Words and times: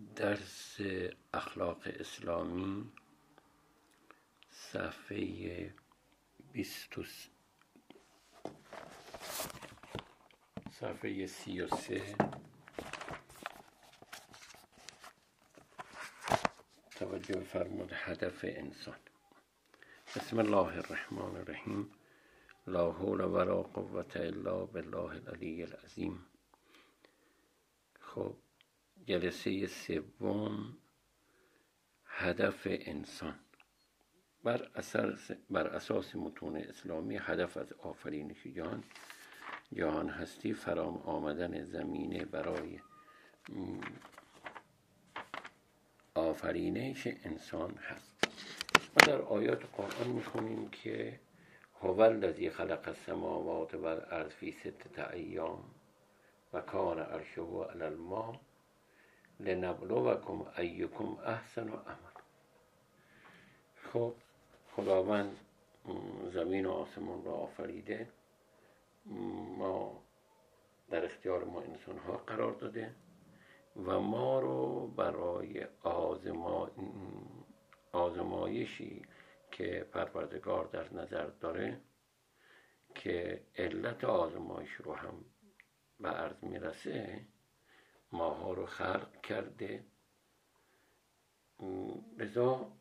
درس 0.00 0.80
اخلاق 1.34 1.82
اسلامی 1.86 2.92
صفحه 4.50 5.74
بیست 6.52 6.94
صفحه 10.70 11.26
سی 11.26 11.60
و 11.60 11.66
سه. 11.76 12.16
توجه 16.90 17.40
فرمود 17.40 17.92
هدف 17.92 18.44
انسان. 18.44 18.98
بسم 20.16 20.38
الله 20.38 20.78
الرحمن 20.78 21.36
الرحیم. 21.36 21.94
لا 22.66 22.92
حول 22.92 23.20
ولا 23.20 23.62
قوة 23.62 24.12
الا 24.16 24.64
بالله 24.64 25.10
العلی 25.10 25.62
العظیم. 25.62 26.26
خب 28.00 28.36
جلسه 29.10 29.66
سوم 29.66 30.76
هدف 32.06 32.66
انسان. 32.70 33.34
بر, 34.44 34.70
اساس 34.74 35.30
بر 35.50 35.66
اساس 35.66 36.16
متون 36.16 36.56
اسلامی 36.56 37.16
هدف 37.16 37.56
از 37.56 37.72
آفرینش 37.72 38.46
جهان 38.46 38.84
جهان 39.72 40.08
هستی 40.08 40.52
فرام 40.52 40.96
آمدن 40.96 41.64
زمینه 41.64 42.24
برای 42.24 42.80
آفرینش 46.14 47.06
انسان 47.06 47.76
هست. 47.76 48.24
ما 48.74 49.06
در 49.06 49.22
آیات 49.22 49.62
قرآن 49.76 50.08
می‌خونیم 50.08 50.68
که 50.70 51.20
هو 51.80 52.00
الذی 52.00 52.50
خلق 52.50 52.88
السماوات 52.88 53.74
والارض 53.74 54.30
فی 54.30 54.52
ستة 54.52 55.10
ایام 55.10 55.64
و 56.52 56.60
کان 56.60 56.98
عرشه 56.98 57.42
علی 57.42 57.82
الماء 57.82 58.40
لنبلوکم 59.40 60.46
ایکم 60.58 61.16
احسن 61.24 61.68
و 61.68 61.76
عمل. 61.76 62.16
خب 63.92 64.14
خداوند 64.76 65.36
زمین 66.32 66.66
و 66.66 66.70
آسمان 66.70 67.24
را 67.24 67.32
آفریده. 67.32 68.08
ما 69.58 70.02
در 70.90 71.04
اختیار 71.04 71.44
ما 71.44 71.60
انسان 71.60 71.98
ها 71.98 72.16
قرار 72.16 72.52
داده 72.52 72.94
و 73.76 74.00
ما 74.00 74.40
رو 74.40 74.86
برای 74.86 75.66
آزما... 75.82 76.70
آزمایشی 77.92 79.02
که 79.50 79.86
پروردگار 79.92 80.64
در 80.64 80.94
نظر 80.94 81.26
داره 81.26 81.80
که 82.94 83.42
علت 83.56 84.04
آزمایش 84.04 84.72
رو 84.72 84.94
هم 84.94 85.24
به 86.00 86.08
عرض 86.08 86.44
می‌رسه 86.44 87.26
ماها 88.12 88.52
رو 88.52 88.66
خلق 88.66 89.20
کرده. 89.20 89.84
لذا 92.18 92.72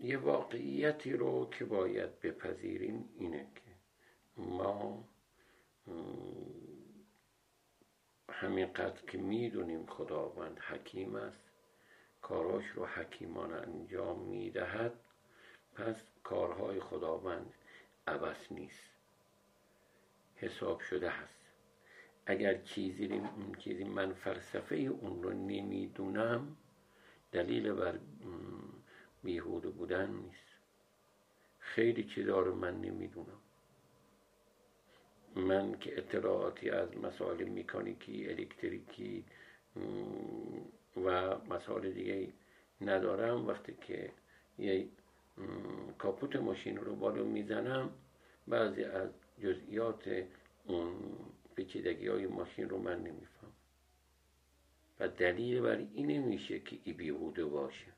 یه 0.00 0.18
واقعیتی 0.18 1.12
رو 1.12 1.50
که 1.50 1.64
باید 1.64 2.20
بپذیریم 2.20 3.08
اینه 3.18 3.46
که 3.54 3.72
ما 4.36 5.08
همینقدر 8.30 9.02
که 9.06 9.18
می‌دونیم 9.18 9.86
خداوند 9.86 10.58
حکیم 10.58 11.14
است 11.14 11.50
کاراش 12.22 12.64
رو 12.66 12.86
حکیمان 12.86 13.52
انجام 13.52 14.18
می‌دهد 14.18 15.00
پس 15.74 15.96
کارهای 16.22 16.80
خداوند 16.80 17.54
عبس 18.06 18.52
نیست. 18.52 18.90
حساب 20.36 20.80
شده 20.80 21.10
هست. 21.10 21.41
اگر 22.26 22.62
چیزی, 22.62 23.20
چیزی 23.58 23.84
من 23.84 24.12
فلسفه 24.12 24.76
اون 24.76 25.22
رو 25.22 25.32
نمی‌دونم 25.32 26.56
دلیل 27.32 27.72
بر 27.72 27.98
بیهوده 29.24 29.68
بودن 29.68 30.10
نیست. 30.10 30.52
خیلی 31.58 32.04
چیزا 32.04 32.40
رو 32.40 32.54
من 32.54 32.80
نمی‌دونم. 32.80 33.38
من 35.36 35.78
که 35.78 35.98
اطلاعاتی 35.98 36.70
از 36.70 36.96
مسائل 36.96 37.48
میکانیکی 37.48 38.28
الکتریکی 38.28 39.24
و 41.04 41.36
مسائل 41.50 41.90
دیگه 41.90 42.28
ندارم. 42.80 43.46
وقتی 43.46 43.74
که 43.86 44.12
یه 44.58 44.88
کاپوت 45.98 46.36
ماشین 46.36 46.76
رو 46.76 46.96
بالا 46.96 47.24
می‌زنم 47.24 47.90
بعضی 48.48 48.84
از 48.84 49.10
جزئیات 49.42 50.24
اون 50.66 50.92
پیچیدگی 51.54 52.08
های 52.08 52.26
ماشین 52.26 52.68
رو 52.68 52.78
من 52.78 52.98
نمیفهم 53.02 53.52
و 55.02 55.08
دلیل 55.08 55.60
بر 55.60 55.76
این 55.76 56.18
میشه 56.18 56.60
که 56.60 56.78
ای 56.84 56.92
بیهوده 56.92 57.44
باشه. 57.44 57.92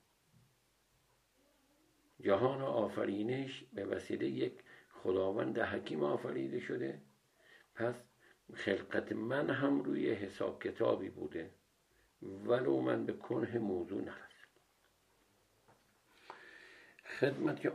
جهان 2.20 2.62
آفرینش 2.62 3.64
به 3.72 3.84
وسیله 3.84 4.26
یک 4.26 4.52
خداوند 4.90 5.58
حکیم 5.58 6.02
آفریده 6.02 6.60
شده. 6.60 7.00
پس 7.74 7.94
خلقت 8.54 9.12
من 9.12 9.50
هم 9.50 9.82
روی 9.82 10.12
حساب 10.12 10.62
کتابی 10.62 11.08
بوده. 11.08 11.50
ولو 12.22 12.80
من 12.80 13.06
به 13.06 13.12
کنه 13.12 13.58
موضوع 13.58 14.00
نرسم. 14.00 14.48
خدمت 17.04 17.72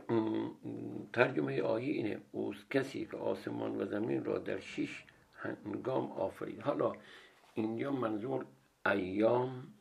ترجمه 1.12 1.62
آیه 1.62 1.92
اینه. 1.92 2.20
اوز 2.32 2.68
کسی 2.70 3.06
که 3.06 3.16
آسمان 3.16 3.80
و 3.80 3.86
زمین 3.86 4.24
را 4.24 4.38
در 4.38 4.60
شش 4.60 5.04
هنگام 5.40 6.12
آفرید 6.12 6.60
حالا 6.60 6.92
اینجا 7.54 7.92
منظور 7.92 8.46
ایام 8.86 9.74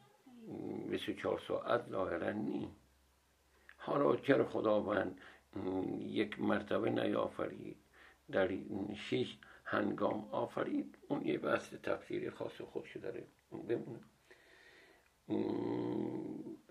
24 0.90 1.42
ساعت 1.48 1.90
ظاهرا 1.90 2.32
نی. 2.32 2.70
حالا 3.78 4.16
چرا 4.16 4.46
خداوند 4.46 5.22
یک 6.00 6.42
مرتبه 6.42 6.90
نیافرید؟ 6.90 7.78
در 8.32 8.50
شش 8.96 9.38
هنگام 9.66 10.30
آفرید 10.32 10.98
اون 11.08 11.26
یه 11.26 11.38
بحث 11.38 11.74
تفسیری 11.74 12.30
خاص 12.30 12.62
خودش 12.62 12.98
داره. 12.98 13.24
بمونه. 13.52 14.00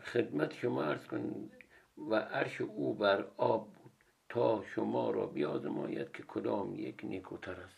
خدمت 0.03 0.55
شما 0.55 0.83
ارز 0.83 1.07
کن 1.07 1.51
و 2.11 2.15
عرش 2.15 2.61
او 2.61 2.95
بر 2.95 3.25
آب 3.37 3.73
بود. 3.73 3.93
تا 4.29 4.65
شما 4.75 5.11
را 5.11 5.27
بیازماید 5.27 6.13
که 6.13 6.23
کدام 6.23 6.75
یک 6.75 7.01
نیکوتر 7.05 7.61
است. 7.61 7.78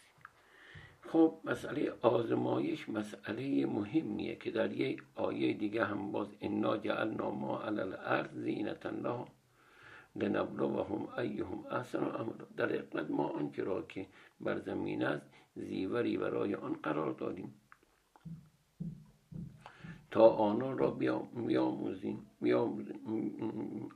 خب 1.09 1.41
مسئله 1.45 1.93
آزمایش 2.01 2.89
مسئله 2.89 3.67
مهمیه 3.67 4.37
که 4.37 4.51
در 4.51 4.73
یک 4.73 5.03
آیه 5.15 5.53
دیگه 5.53 5.85
هم 5.85 6.13
باز 6.13 6.29
انا 6.41 6.77
جعلنا 6.77 7.31
ما 7.31 7.63
علی 7.63 7.81
الارض 7.81 8.31
زینت 8.31 8.87
الله 8.87 9.25
لنبلوهم 10.17 11.09
ایهم 11.19 11.65
احسن 11.71 12.05
عملا 12.05 12.47
در 12.57 12.67
حقیقت 12.67 13.11
ما 13.11 13.29
آنچه 13.29 13.65
را 13.65 13.83
که 13.83 14.07
بر 14.41 14.59
زمین 14.59 15.05
است 15.05 15.27
زیوری 15.55 16.17
برای 16.17 16.55
آن 16.55 16.73
قرار 16.73 17.13
دادیم. 17.13 17.55
تا 20.11 20.29
آنان 20.29 20.79
را 20.79 20.91
بیاموزیم 20.91 22.27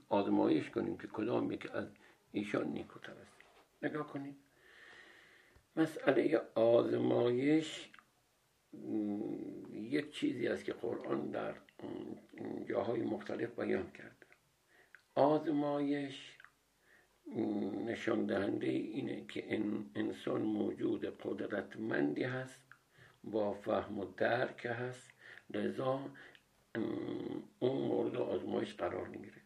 آزمایش 0.09 0.69
کنیم 0.69 0.97
که 0.97 1.07
کدام 1.07 1.51
یک 1.51 1.71
از 1.73 1.87
ایشان 2.31 2.67
نیکوتر 2.67 3.11
است. 3.11 3.35
نگاه 3.81 4.07
کنید. 4.07 4.44
مسئله 5.77 6.41
آزمایش 6.55 7.89
یک 9.71 10.11
چیزی 10.11 10.47
است 10.47 10.65
که 10.65 10.73
قرآن 10.73 11.31
در 11.31 11.55
جاهای 12.69 13.01
مختلف 13.01 13.59
بیان 13.59 13.91
کرده 13.91 14.25
آزمایش 15.15 16.37
نشان 17.85 18.25
دهنده 18.25 18.67
اینه 18.67 19.25
که 19.25 19.61
انسان 19.95 20.41
موجود 20.41 21.05
قدرتمندی 21.05 22.23
هست 22.23 22.61
با 23.23 23.53
فهم 23.53 23.99
و 23.99 24.05
درک 24.17 24.65
هست 24.65 25.09
لذا 25.49 25.99
اون 27.59 27.81
مورد 27.81 28.15
آزمایش 28.15 28.73
قرار 28.73 29.07
می‌گیره. 29.07 29.41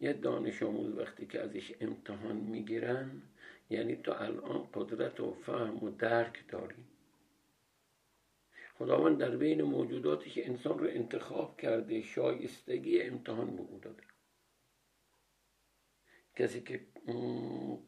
یه 0.00 0.12
دانش 0.12 0.62
آموز 0.62 0.98
وقتی 0.98 1.26
که 1.26 1.40
ازش 1.40 1.72
امتحان 1.80 2.36
می‌گیرن 2.36 3.22
یعنی 3.70 3.96
تو 3.96 4.12
الان 4.12 4.68
قدرت 4.74 5.20
و 5.20 5.32
فهم 5.32 5.84
و 5.84 5.90
درک 5.90 6.48
داری. 6.48 6.84
خداوند 8.74 9.18
در 9.18 9.36
بین 9.36 9.62
موجوداتی 9.62 10.30
که 10.30 10.48
انسان 10.48 10.78
رو 10.78 10.86
انتخاب 10.86 11.60
کرده 11.60 12.02
شایستگی 12.02 13.02
امتحان 13.02 13.56
به 13.56 13.62
او 13.62 13.78
داده. 13.82 14.02
کسی 16.36 16.60
که 16.60 16.86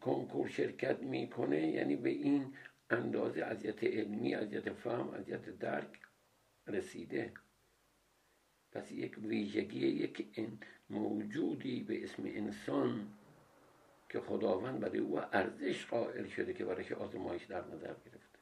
کنکور 0.01 0.49
شرکت 0.49 1.03
می‌کنه 1.03 1.69
یعنی 1.69 1.97
به 1.97 2.11
این 2.11 2.55
اندازه 2.91 3.43
اذیت 3.43 3.85
علمی 3.85 4.35
اذیت 4.35 4.73
فهم 4.73 5.11
اذیت 5.11 5.59
درک 5.59 5.99
رسیده. 6.67 7.33
پس 8.73 8.93
یک 8.93 9.19
ویژگی 9.19 9.87
یک 9.87 10.27
موجودی 10.91 11.83
به 11.83 12.05
اسم 12.05 12.23
انسان 12.27 13.13
که 14.11 14.21
خداوند 14.21 14.81
برای 14.81 14.99
او 14.99 15.19
ارزش 15.33 15.87
قائل 15.87 16.27
شده 16.27 16.55
که 16.55 16.65
برایش 16.65 16.93
آزمایش 16.93 17.45
در 17.45 17.65
نظر 17.65 17.87
گرفته. 17.87 18.39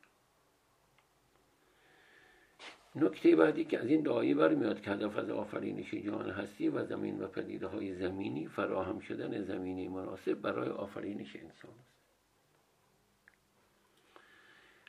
نکته 2.94 3.36
بعدی 3.36 3.64
که 3.64 3.78
از 3.78 3.86
این 3.86 4.02
دعایی 4.02 4.34
برمیاد 4.34 4.80
که 4.80 4.90
هدف 4.90 5.16
از 5.16 5.30
آفرینش 5.30 5.94
جهان 5.94 6.30
هستی 6.30 6.68
و 6.68 6.86
زمین 6.86 7.20
و 7.20 7.26
پدیده 7.26 7.66
های 7.66 7.94
زمینی 7.94 8.46
فراهم 8.46 9.00
شدن 9.00 9.42
زمینی 9.42 9.88
مناسب 9.88 10.34
برای 10.34 10.68
آفرینش 10.68 11.36
انسان 11.36 11.70
است. 11.80 11.98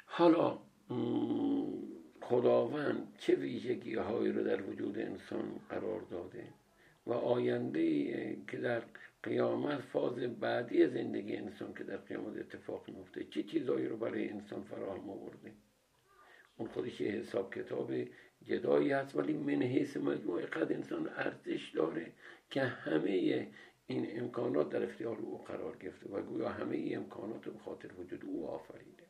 حالا 0.05 0.57
خداوند 2.21 3.15
چه 3.17 3.35
ویژگی 3.35 3.95
هایی 3.95 4.31
رو 4.31 4.43
در 4.43 4.61
وجود 4.61 4.99
انسان 4.99 5.59
قرار 5.69 6.01
داده؟ 6.01 6.47
و 7.09 7.13
آینده 7.13 8.37
که 8.47 8.57
در 8.57 8.83
قیامت 9.23 9.79
فاز 9.79 10.19
بعدی 10.19 10.87
زندگی 10.87 11.35
انسان 11.35 11.73
که 11.73 11.83
در 11.83 11.97
قیامت 11.97 12.37
اتفاق 12.37 12.89
میفته 12.89 13.23
چه 13.23 13.43
چیزهایی 13.43 13.87
رو 13.87 13.97
برای 13.97 14.29
انسان 14.29 14.63
فراهم 14.63 15.09
آورده؟ 15.09 15.51
اون 16.57 16.69
خودش 16.69 17.01
حساب 17.01 17.53
کتاب 17.53 17.91
جدایی 18.43 18.91
هست 18.91 19.15
ولی 19.15 19.33
من 19.33 19.61
حیث 19.61 19.97
مجموعه 19.97 20.45
قد 20.45 20.71
انسان 20.71 21.09
ارزش 21.09 21.71
داره 21.75 22.11
که 22.49 22.61
همه 22.61 23.47
این 23.87 24.19
امکانات 24.19 24.69
در 24.69 24.83
اختیار 24.83 25.17
او 25.17 25.37
قرار 25.37 25.77
گرفته 25.77 26.09
و 26.09 26.21
گویا 26.21 26.49
همه 26.49 26.75
این 26.75 26.97
امکانات 26.97 27.41
به 27.41 27.59
خاطر 27.59 27.89
وجود 27.99 28.25
او 28.25 28.47
آفریده. 28.47 29.03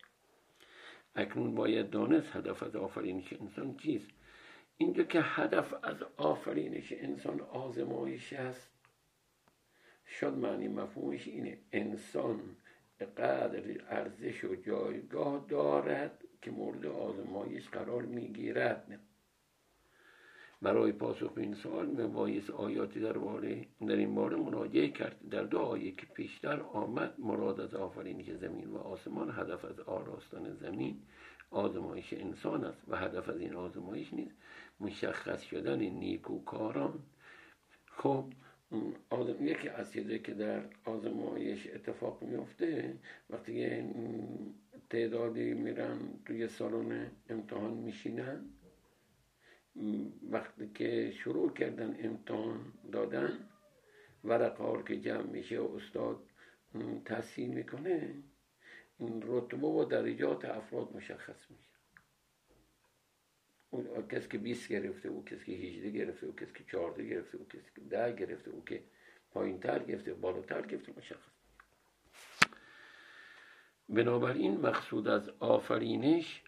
اکنون 1.16 1.56
باید 1.56 1.90
دانست 1.90 2.36
هدف 2.36 2.64
از 2.64 2.76
آفرینش 2.76 3.34
انسان 3.34 3.78
چیست؟ 3.78 4.10
اینجا 4.82 5.04
که 5.04 5.22
هدف 5.22 5.74
از 5.84 5.96
آفرینش 6.18 6.94
انسان 6.98 7.42
آزمایش 7.42 8.34
است 8.34 8.72
شد 10.20 10.34
معنی 10.34 10.68
مفهومش 10.68 11.28
اینه 11.28 11.58
انسان 11.72 12.42
قدر 13.18 13.64
ارزش 13.90 14.44
و 14.44 14.56
جایگاه 14.56 15.46
دارد 15.50 16.24
که 16.42 16.52
مورد 16.52 16.86
آزمایش 16.86 17.70
قرار 17.70 18.02
می‌گیرد. 18.02 19.00
برای 20.62 20.92
پاسخ 20.92 21.34
این 21.38 21.54
سوال 21.54 21.88
مبایس 21.88 22.50
آیاتی 22.50 23.00
در, 23.00 23.14
در 23.88 23.96
این 23.96 24.16
باره 24.16 24.38
مراجعه 24.38 24.90
کرد. 24.90 25.30
در 25.32 25.44
دو 25.44 25.60
آیه 25.60 25.92
که 25.92 26.06
پیشتر 26.06 26.60
آمد 26.60 27.16
مراد 27.20 27.60
از 27.60 27.74
آفرینش 27.74 28.32
زمین 28.32 28.70
و 28.70 28.78
آسمان 28.78 29.32
هدف 29.32 29.66
از 29.66 29.80
آراستن 29.80 30.54
زمین 30.54 31.02
آزمایش 31.52 32.14
انسان 32.14 32.64
است 32.64 32.84
و 32.88 32.96
هدف 32.96 33.30
از 33.30 33.40
این 33.40 33.56
آزمایش 33.56 34.14
نیست. 34.14 34.36
مشخص 34.80 35.42
شدن 35.42 35.80
نیکوکاران. 35.80 37.04
خب 37.86 38.26
آدم 39.10 39.48
یکی 39.48 39.70
از 39.70 39.94
چیزی 39.94 40.20
که 40.20 40.34
در 40.34 40.62
آزمایش 40.86 41.68
اتفاق 41.68 42.24
میفته 42.24 42.98
وقتی 43.30 43.84
تعدادی 44.90 45.54
میرن 45.54 46.00
توی 46.26 46.48
سالن 46.48 47.12
امتحان 47.30 47.74
میشینن 47.74 48.50
وقتی 50.30 50.70
که 50.76 51.12
شروع 51.12 51.54
کردن 51.54 51.98
امتحان 52.00 52.74
دادن 52.92 53.40
ورقه 54.24 54.84
که 54.88 55.00
جمع 55.00 55.24
میشه 55.24 55.62
استاد 55.62 56.20
تحصیل 57.06 57.50
می‌کنه 57.50 58.14
رتبه 59.02 59.68
و 59.68 59.86
درجات 59.86 60.46
افراد 60.46 60.96
مشخص 60.96 61.50
میشه. 61.50 61.70
اون 63.70 64.08
کسی 64.08 64.28
که 64.28 64.38
20 64.38 64.68
گرفته 64.68 65.10
او 65.10 65.26
کسی 65.26 65.46
که 65.46 65.52
18 65.52 65.90
گرفته 65.90 66.28
او 66.28 66.36
کسی 66.36 66.54
که 66.54 66.64
14 66.64 67.10
گرفته 67.10 67.38
او 67.38 67.48
کسی 67.48 67.72
که 67.76 67.82
10 67.82 68.16
گرفته 68.16 68.52
او 68.52 68.66
که 68.66 68.84
پایین 69.32 69.60
تر 69.60 69.80
گرفته 69.80 70.14
بالاتر 70.14 70.62
گرفته 70.62 70.94
مشخص 70.98 71.32
بنابراین 73.90 74.58
مقصود 74.58 75.08
از 75.08 75.30
آفرینش 75.40 76.44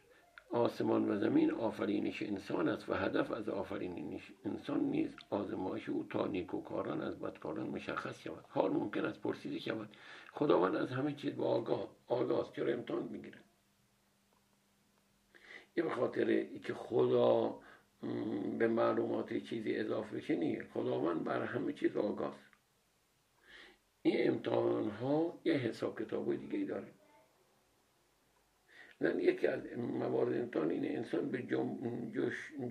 آسمان 0.51 1.09
و 1.09 1.19
زمین 1.19 1.51
آفرینش 1.51 2.21
انسان 2.21 2.69
است 2.69 2.89
و 2.89 2.93
هدف 2.93 3.31
از 3.31 3.49
آفرینش 3.49 4.31
انسان 4.45 4.79
نیز 4.79 5.15
آزمایش 5.29 5.89
او 5.89 6.05
تا 6.09 6.27
نیکوکاران 6.27 7.01
از 7.01 7.19
بدکاران 7.19 7.67
مشخص 7.67 8.21
شود. 8.21 8.45
حال 8.49 8.71
ممکن 8.71 9.05
است 9.05 9.21
پرسیده 9.21 9.59
شود 9.59 9.89
خداوند 10.31 10.75
از 10.75 10.89
همه 10.89 11.13
چیز 11.13 11.35
با 11.35 11.45
آگاه 11.45 11.87
آگاه 12.07 12.51
چرا 12.55 12.73
امتحان 12.73 13.03
می‌گیره 13.03 13.37
یه 15.75 15.83
به 15.83 15.89
خاطر 15.89 16.43
که 16.43 16.73
خدا 16.73 17.55
به 18.59 18.67
معلومات 18.67 19.33
چیزی 19.33 19.75
اضافه 19.75 20.17
بشه 20.17 20.35
نیست. 20.35 20.71
خداوند 20.73 21.23
بر 21.23 21.43
همه 21.43 21.73
چیز 21.73 21.97
آگاه 21.97 22.35
این 24.01 24.29
امتحان 24.29 24.89
ها 24.89 25.39
یه 25.45 25.53
حساب 25.53 26.01
کتاب 26.01 26.35
دیگه 26.35 26.65
داره. 26.65 26.87
من 29.01 29.19
یکی 29.19 29.47
از 29.47 29.77
موارد 29.77 30.33
امتحان 30.33 30.71
اینه 30.71 30.87
انسان 30.87 31.31
به 31.31 31.43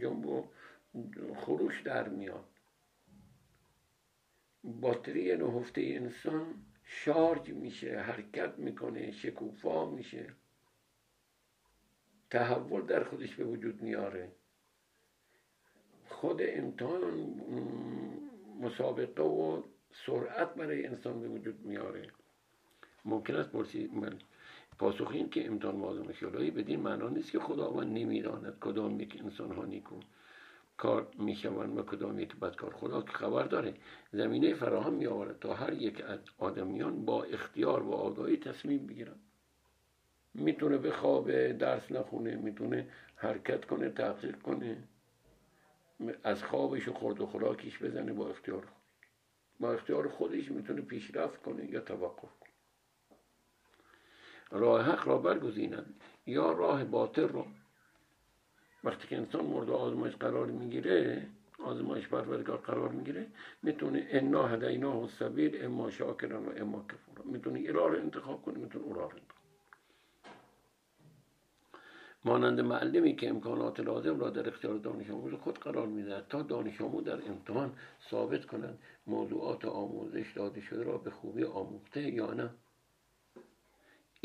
جنب 0.00 0.26
و 0.26 0.48
خروش 1.36 1.82
در 1.82 2.08
میاد. 2.08 2.48
باتری 4.64 5.36
نهفته 5.36 5.80
انسان 5.80 6.54
شارژ 6.84 7.50
میشه 7.50 7.98
حرکت 7.98 8.58
می‌کنه 8.58 9.10
شکوفا 9.10 9.90
میشه. 9.90 10.34
تحول 12.30 12.82
در 12.86 13.04
خودش 13.04 13.34
به 13.34 13.44
وجود 13.44 13.82
میاره. 13.82 14.32
خود 16.08 16.40
امتحان 16.42 17.40
مسابقه 18.60 19.22
و 19.22 19.62
سرعت 19.92 20.54
برای 20.54 20.86
انسان 20.86 21.20
به 21.20 21.28
وجود 21.28 21.60
میاره. 21.60 22.10
ممکن 23.04 23.34
است 23.34 23.50
پرسید 23.50 23.94
پاسخ 24.80 25.10
این 25.10 25.30
که 25.30 25.46
امتحان 25.46 25.80
و 25.80 26.12
شلایی 26.12 26.50
بدین 26.50 26.80
معنا 26.80 27.08
نیست 27.08 27.30
که 27.30 27.38
خداوند 27.38 27.98
نمی‌داند 27.98 28.58
کدام 28.60 29.00
یک 29.00 29.20
انسان 29.24 29.52
ها 29.52 29.64
نیکو 29.64 29.96
کار 30.76 31.06
می‌شوند 31.18 31.78
و 31.78 31.82
کدام 31.82 32.18
یک 32.18 32.36
بدکار. 32.36 32.74
خدا 32.74 33.02
که 33.02 33.12
خبر 33.12 33.42
داره 33.42 33.74
زمینه 34.12 34.54
فراهم 34.54 34.94
می 34.94 35.06
آورد 35.06 35.38
تا 35.38 35.54
هر 35.54 35.72
یک 35.72 36.00
از 36.00 36.18
آدمیان 36.38 37.04
با 37.04 37.24
اختیار 37.24 37.82
و 37.82 37.92
آگاهی 37.92 38.36
تصمیم 38.36 38.86
بگیرن 38.86 39.16
می‌تونه 40.34 40.78
به 40.78 40.90
خواب 40.90 41.52
درس 41.52 41.92
نخونه 41.92 42.36
می‌تونه 42.36 42.88
حرکت 43.16 43.64
کنه 43.64 43.90
تحقیق 43.90 44.42
کنه 44.42 44.76
از 46.22 46.44
خوابش 46.44 46.88
و 46.88 46.92
خورد 46.92 47.20
و 47.20 47.26
خوراکیش 47.26 47.82
بزنه 47.82 48.12
با 48.12 48.28
اختیار 48.28 48.68
با 49.60 49.72
اختیار 49.72 50.08
خودش 50.08 50.50
می‌تونه 50.50 50.80
پیشرفت 50.80 51.42
کنه 51.42 51.70
یا 51.70 51.80
توقف. 51.80 52.39
راه 54.50 54.82
حق 54.82 55.08
را 55.08 55.18
برگزینند. 55.18 55.94
یا 56.26 56.52
راه 56.52 56.84
باطل 56.84 57.28
را. 57.28 57.46
وقتی 58.84 59.08
که 59.08 59.16
انسان 59.16 59.44
مورد 59.44 59.70
آزمایش 59.70 60.16
قرار 60.16 60.46
می‌گیره 60.46 61.26
آزمایش 61.64 62.08
پروردگار 62.08 62.56
قرار 62.56 62.88
می‌گیره 62.88 63.26
می‌تونه 63.62 64.06
انا 64.10 64.46
هدینا 64.46 65.00
و 65.00 65.08
سبیل 65.08 65.64
اما 65.64 65.90
شاکران 65.90 66.46
و 66.46 66.52
اما 66.56 66.84
کفورا 66.88 67.24
می‌تونه 67.24 67.58
این 67.58 67.74
راه 67.74 67.90
رو 67.90 67.96
انتخاب 67.96 68.42
کنه 68.42 68.58
می‌تونه 68.58 68.84
اون 68.84 68.94
راه 68.94 69.04
انتخاب 69.04 69.40
مانند 72.24 72.60
معلمی 72.60 73.16
که 73.16 73.28
امکانات 73.28 73.80
لازم 73.80 74.20
را 74.20 74.30
در 74.30 74.48
اختیار 74.48 74.76
دانش 74.76 75.10
آموز 75.10 75.34
خود 75.34 75.58
قرار 75.58 75.86
می‌دهد 75.86 76.28
تا 76.28 76.42
دانش 76.42 76.80
آموز 76.80 77.04
در 77.04 77.28
امتحان 77.28 77.72
ثابت 78.10 78.44
کنند 78.44 78.78
موضوعات 79.06 79.64
آموزش 79.64 80.32
داده 80.36 80.60
شده 80.60 80.82
را 80.82 80.98
به 80.98 81.10
خوبی 81.10 81.44
آموخته 81.44 82.02
یا 82.02 82.34
نه. 82.34 82.50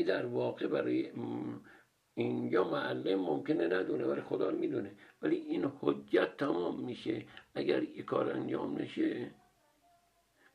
در 0.04 0.26
واقع 0.26 0.66
برای 0.66 1.12
اینجا 2.14 2.64
معلم 2.64 3.20
ممکنه 3.20 3.66
ندونه 3.66 4.04
ولی 4.04 4.20
خدا 4.20 4.50
می‌دونه. 4.50 4.92
ولی 5.22 5.36
این 5.36 5.72
حجت 5.80 6.36
تمام 6.36 6.80
میشه 6.80 7.24
اگر 7.54 7.80
این 7.80 8.04
کار 8.04 8.30
انجام 8.30 8.78
نشه. 8.78 9.30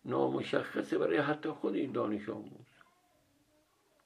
نامشخصه 0.05 0.97
برای 0.97 1.17
حتی 1.17 1.49
خود 1.49 1.75
این 1.75 1.91
دانش 1.91 2.29
آموز. 2.29 2.67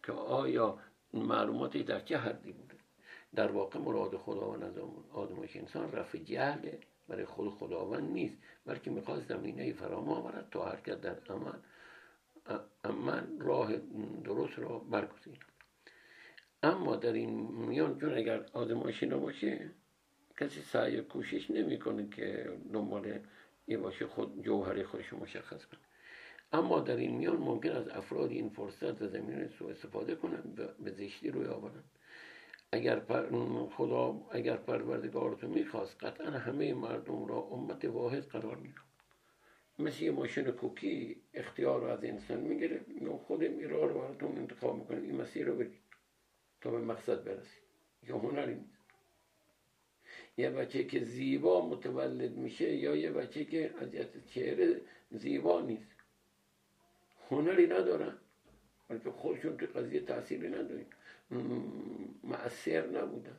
که 0.03 0.11
آیا 0.11 0.79
معلوماتی 1.13 1.83
در 1.83 1.99
چه 1.99 2.17
حدی 2.17 2.51
بوده؟ 2.51 2.75
در 3.35 3.51
واقع 3.51 3.79
مراد 3.79 4.17
خداوند 4.17 4.63
از 4.63 4.73
آدمایش 5.13 5.55
انسان 5.55 5.91
رفع 5.91 6.17
جهله. 6.17 6.79
برای 7.07 7.25
خود 7.25 7.49
خداوند 7.49 8.11
نیست. 8.11 8.37
بلکه 8.65 8.91
می‌خواست 8.91 9.27
زمینه 9.27 9.73
فرام 9.73 10.09
آورد 10.09 10.47
تا 10.51 10.65
حرکت 10.65 11.01
در 11.01 11.19
عمل 11.29 11.59
عمل 12.83 13.39
راه 13.39 13.77
درست 14.23 14.59
را 14.59 14.79
برگزیند 14.79 15.45
اما 16.63 16.95
در 16.95 17.13
این 17.13 17.29
میان 17.51 17.99
چون 17.99 18.13
اگر 18.13 18.45
آزمایشی 18.53 19.05
نباشه 19.05 19.71
کسی 20.39 20.61
سعی 20.61 21.01
کوشش 21.01 21.51
نمی‌کنه 21.51 22.09
که 22.09 22.57
دنبال 22.73 23.19
یه 23.67 23.77
باشه 23.77 24.07
خود 24.07 24.43
جوهر 24.43 24.83
خودش 24.83 25.13
مشخص 25.13 25.65
کنه. 25.65 25.79
اما 26.53 26.79
در 26.79 26.95
این 26.95 27.15
میان 27.15 27.37
ممکن 27.37 27.71
است 27.71 27.95
افراد 27.95 28.31
این 28.31 28.49
فرصت 28.49 29.01
و 29.01 29.07
زمین 29.07 29.47
سو 29.47 29.67
استفاده 29.67 30.15
کنند 30.15 30.55
به 30.79 30.91
زشتی 30.91 31.31
روی 31.31 31.45
آورند. 31.45 31.83
اگر 32.71 32.99
پر 32.99 33.29
خدا 33.67 34.21
اگر 34.31 34.57
پروردگار 34.57 35.35
تو 35.35 35.47
می‌خواست 35.47 36.03
قطعا 36.03 36.31
همه 36.31 36.73
مردم 36.73 37.25
را 37.25 37.37
امت 37.37 37.85
واحد 37.85 38.23
قرار 38.23 38.55
می‌داد. 38.55 38.94
مثل 39.79 40.03
یه 40.03 40.11
ماشین 40.11 40.51
کوکی 40.51 41.21
اختیار 41.33 41.81
رو 41.81 41.87
از 41.87 42.03
انسان 42.03 42.39
می‌گیره. 42.39 42.81
یا 43.01 43.17
خود 43.17 43.43
این 43.43 43.69
رو 43.69 43.99
براتون 43.99 44.37
انتخاب 44.37 44.75
می‌کنه 44.77 45.01
این 45.01 45.21
مسیر 45.21 45.45
رو 45.45 45.55
برید 45.55 45.81
تا 46.61 46.71
به 46.71 46.77
مقصد 46.77 47.23
برسید. 47.23 47.63
یا 48.03 48.17
هنری 48.17 48.55
نیست. 48.55 48.85
یه 50.37 50.49
بچه 50.49 50.83
که 50.83 50.99
زیبا 50.99 51.69
متولد 51.69 52.37
میشه 52.37 52.75
یا 52.75 52.95
یه 52.95 53.11
بچه 53.11 53.45
که 53.45 53.73
از 53.79 53.89
چهره 54.27 54.81
زیبا 55.11 55.61
نیست. 55.61 55.95
هنری 57.29 57.67
ندارن. 57.67 58.17
بلکه 58.87 59.11
خودشون 59.11 59.57
تو 59.57 59.65
قضیه 59.65 59.99
تأثیری 59.99 60.49
ندارن. 60.49 60.85
مؤثر 62.23 62.87
نبودن. 62.87 63.37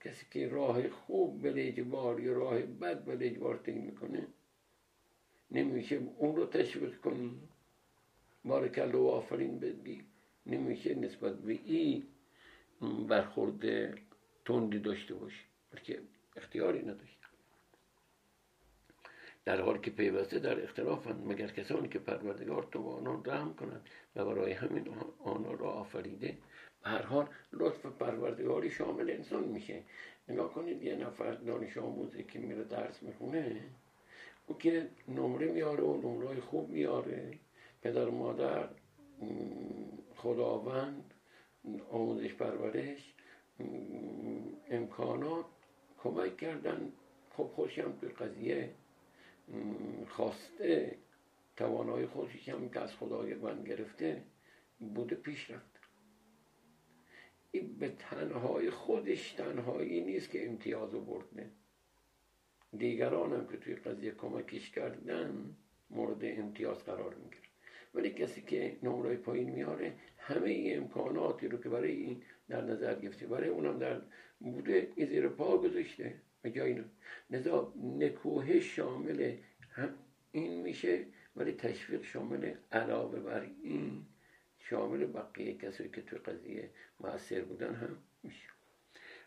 کسی 0.00 0.26
که 0.30 0.48
راه 0.48 0.88
خوب 0.88 1.42
به 1.42 1.68
اجبار 1.68 2.20
یا 2.20 2.32
راه 2.32 2.62
بد 2.62 3.04
به 3.04 3.26
اجبار 3.26 3.60
می‌کنه 3.66 4.26
نمیشه 5.52 6.00
اون 6.18 6.36
رو 6.36 6.46
تشویق 6.46 7.00
کنی. 7.00 7.40
بارکل 8.44 8.94
و 8.94 9.06
آفرین 9.06 9.58
بدی. 9.58 10.04
نمیشه 10.46 10.94
نسبت 10.94 11.38
به 11.38 11.52
این 11.52 12.06
برخورد 13.08 13.60
تندی 14.44 14.78
داشته 14.78 15.14
باشی. 15.14 15.44
بلکه 15.70 15.98
اختیاری 16.36 16.82
نداشت. 16.82 17.18
در 19.44 19.60
حال 19.60 19.78
که 19.78 19.90
پیوسته 19.90 20.38
در 20.38 20.62
اختلافند 20.62 21.26
مگر 21.26 21.46
کسانی 21.46 21.88
که 21.88 21.98
پروردگار 21.98 22.68
تو 22.72 22.88
آنان 22.88 23.22
رحم 23.24 23.54
کنند 23.54 23.88
و 24.16 24.24
برای 24.24 24.52
همین 24.52 24.88
آنها 25.24 25.52
را 25.52 25.70
آفریده 25.70 26.38
به 26.82 26.90
هر 26.90 27.02
حال 27.02 27.28
لطف 27.52 27.86
پروردگاری 27.86 28.70
شامل 28.70 29.10
انسان 29.10 29.44
میشه. 29.44 29.82
نگاه 30.28 30.52
کنید 30.54 30.82
یه 30.82 30.96
نفر 30.96 31.32
دانش 31.32 31.76
آموزی 31.76 32.24
که 32.24 32.38
میره 32.38 32.64
درس 32.64 33.02
می‌خونه 33.02 33.62
او 34.46 34.58
که 34.58 34.88
نمره 35.08 35.52
میاره 35.52 35.84
و 35.84 35.96
نمره 35.96 36.40
خوب 36.40 36.70
میاره. 36.70 37.38
پدر 37.82 38.08
و 38.08 38.10
مادر 38.10 38.68
خداوند 40.16 41.14
آموزش 41.90 42.34
پرورش 42.34 43.14
امکانات 44.70 45.46
کمک 45.98 46.36
کردن. 46.36 46.92
خب 47.30 47.50
خوشم 47.54 47.92
توی 48.00 48.08
قضیه 48.08 48.74
خواسته 50.08 50.98
توانایی 51.56 52.06
خودش 52.06 52.48
هم 52.48 52.68
که 52.68 52.80
از 52.80 52.94
خدای 52.94 53.34
من 53.34 53.64
گرفته 53.64 54.22
بوده 54.78 55.16
پیش 55.16 55.50
رفت 55.50 55.80
این 57.50 57.78
به 57.78 57.88
تنهای 57.88 58.70
خودش 58.70 59.32
تنهایی 59.32 60.00
نیست 60.00 60.30
که 60.30 60.48
امتیاز 60.48 60.90
برده. 60.90 61.50
دیگران 62.78 63.32
هم 63.32 63.46
که 63.46 63.56
توی 63.56 63.74
قضیه 63.74 64.12
کمکش 64.12 64.70
کردن 64.70 65.56
مورد 65.90 66.18
امتیاز 66.22 66.84
قرار 66.84 67.14
می‌گیره. 67.14 67.42
ولی 67.94 68.10
کسی 68.10 68.42
که 68.42 68.76
نمره 68.82 69.16
پایین 69.16 69.50
میاره 69.50 69.94
همه 70.18 70.50
این 70.50 70.78
امکاناتی 70.78 71.48
رو 71.48 71.58
که 71.58 71.68
برای 71.68 71.92
این 71.92 72.22
در 72.48 72.60
نظر 72.60 73.00
گرفته 73.00 73.26
برای 73.26 73.48
اونم 73.48 73.78
در 73.78 74.00
بوده 74.40 74.92
این 74.96 75.06
زیر 75.06 75.28
پا 75.28 75.58
گذاشته. 75.58 76.14
و 76.44 76.48
جایی 76.48 76.84
لذا 77.30 77.72
نکوه 77.76 78.60
شامل 78.60 79.36
هم 79.70 79.94
این 80.32 80.62
میشه 80.62 81.06
ولی 81.36 81.52
تشویق 81.52 82.04
شامل 82.04 82.54
علاوه 82.72 83.20
بر 83.20 83.46
این 83.62 84.06
شامل 84.58 85.06
بقیه 85.06 85.54
کسایی 85.54 85.90
که 85.90 86.02
توی 86.02 86.18
قضیه 86.18 86.70
موثر 87.00 87.40
بودن 87.40 87.74
هم 87.74 87.96
میشه. 88.22 88.48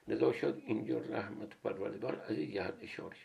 لذا 0.07 0.31
شد 0.31 0.61
اینجا 0.65 0.99
رحمت 0.99 1.61
پروردگار 1.63 2.25
از 2.27 2.37
این 2.37 2.51
جهت 2.51 2.73
اشاره 2.81 3.15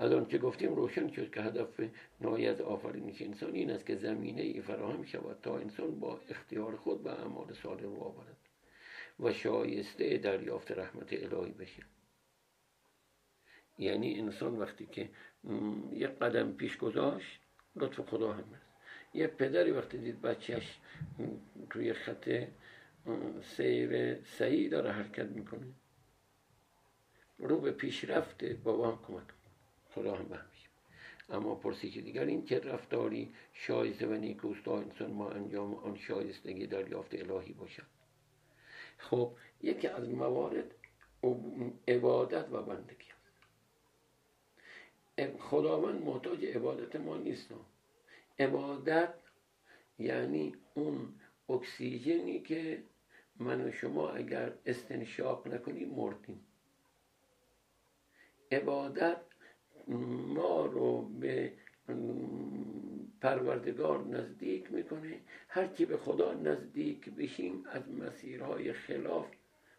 از 0.00 0.12
آنچه 0.12 0.38
گفتیم 0.38 0.74
روشن 0.74 1.08
شد 1.08 1.34
که 1.34 1.40
هدف 1.42 1.80
نهایی 2.20 2.46
از 2.46 2.60
آفرینش 2.60 3.22
انسان 3.22 3.54
این 3.54 3.70
است 3.70 3.86
که 3.86 3.96
زمینه 3.96 4.42
ای 4.42 4.62
فراهم 4.62 5.04
شود 5.04 5.38
تا 5.42 5.58
انسان 5.58 6.00
با 6.00 6.20
اختیار 6.28 6.76
خود 6.76 7.02
به 7.02 7.10
اعمال 7.10 7.52
صالح 7.52 7.82
رو 7.82 8.00
آورد 8.00 8.36
و 9.20 9.32
شایسته 9.32 10.18
دریافت 10.18 10.72
رحمت 10.72 11.12
الهی 11.12 11.52
بشه. 11.52 11.82
یعنی 13.78 14.20
انسان 14.20 14.58
وقتی 14.58 14.86
که 14.86 15.08
یک 15.92 16.10
قدم 16.10 16.52
پیش 16.52 16.76
گذاشت 16.76 17.40
لطف 17.76 18.00
خدا 18.00 18.32
هم 18.32 18.44
هست. 18.54 18.66
یه 19.14 19.26
پدری 19.26 19.70
وقتی 19.70 19.98
دید 19.98 20.22
بچهش 20.22 20.78
توی 21.70 21.92
خط 21.92 22.46
سیر 23.42 24.22
سعی 24.24 24.68
داره 24.68 24.92
حرکت 24.92 25.26
می‌کنه. 25.26 25.66
رو 27.38 27.60
به 27.60 27.72
پیش 27.72 28.04
رفته 28.04 28.54
بابا 28.64 28.90
هم 28.90 28.98
کمک 29.06 29.39
هم 29.96 30.24
بهمیشه 30.24 30.68
اما 31.30 31.54
پرسی 31.54 32.02
دیگر 32.02 32.24
این 32.24 32.44
که 32.44 32.58
رفتاری 32.58 33.34
شایسته 33.52 34.06
و 34.06 34.12
نیکوست 34.12 34.68
انسان 34.68 35.10
ما 35.10 35.30
انجام 35.30 35.74
آن 35.74 35.96
شایستگی 35.96 36.66
دریافت 36.66 37.14
الهی 37.14 37.52
باشد. 37.52 37.86
خب 38.98 39.32
یکی 39.62 39.88
از 39.88 40.08
موارد 40.08 40.74
عبادت 41.88 42.46
و 42.52 42.62
بندگی 42.62 43.10
خداوند 45.38 46.04
محتاج 46.04 46.44
عبادت 46.44 46.96
ما 46.96 47.16
نیست. 47.16 47.48
عبادت 48.38 49.14
یعنی 49.98 50.54
اون 50.74 51.14
اکسیژنی 51.48 52.40
که 52.40 52.82
من 53.36 53.60
و 53.60 53.72
شما 53.72 54.10
اگر 54.10 54.52
استنشاق 54.66 55.48
نکنیم 55.48 55.88
مردیم. 55.88 56.46
عبادت 58.52 59.20
ما 59.88 60.66
رو 60.66 61.02
به 61.02 61.52
پروردگار 63.20 64.06
نزدیک 64.06 64.72
می‌کنه. 64.72 65.20
هرچی 65.48 65.84
به 65.84 65.96
خدا 65.96 66.34
نزدیک 66.34 67.10
بشیم 67.10 67.64
از 67.72 67.90
مسیرهای 67.90 68.72
خلاف 68.72 69.26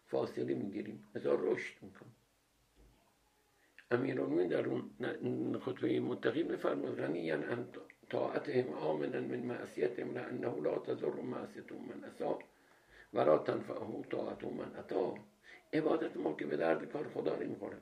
فاصله 0.06 0.54
می‌گیریم. 0.54 1.04
ازا 1.14 1.34
رشد 1.34 1.74
می‌کنیم. 1.82 2.14
امیرالمومنین 3.90 4.48
در 4.48 4.66
اون 4.66 5.58
خطبه 5.58 6.00
متقی 6.00 6.42
میفرماد 6.42 6.96
غنیان 6.96 7.44
ان 7.44 7.68
طاعتهم 8.10 8.72
آمنا 8.72 9.20
من 9.20 9.38
معصیتهم 9.38 10.14
لانه 10.14 10.60
لا 10.62 10.78
تضر 10.78 11.10
معصیت 11.10 11.72
من 11.72 12.04
اسا 12.04 12.38
ولا 13.14 13.38
تنفعه 13.38 14.02
طاعت 14.10 14.44
من 14.44 14.76
اتا 14.78 15.14
عبادت 15.72 16.16
ما 16.16 16.32
که 16.32 16.46
به 16.46 16.56
درد 16.56 16.92
کار 16.92 17.08
خدا 17.08 17.36
نمی‌خوره. 17.36 17.76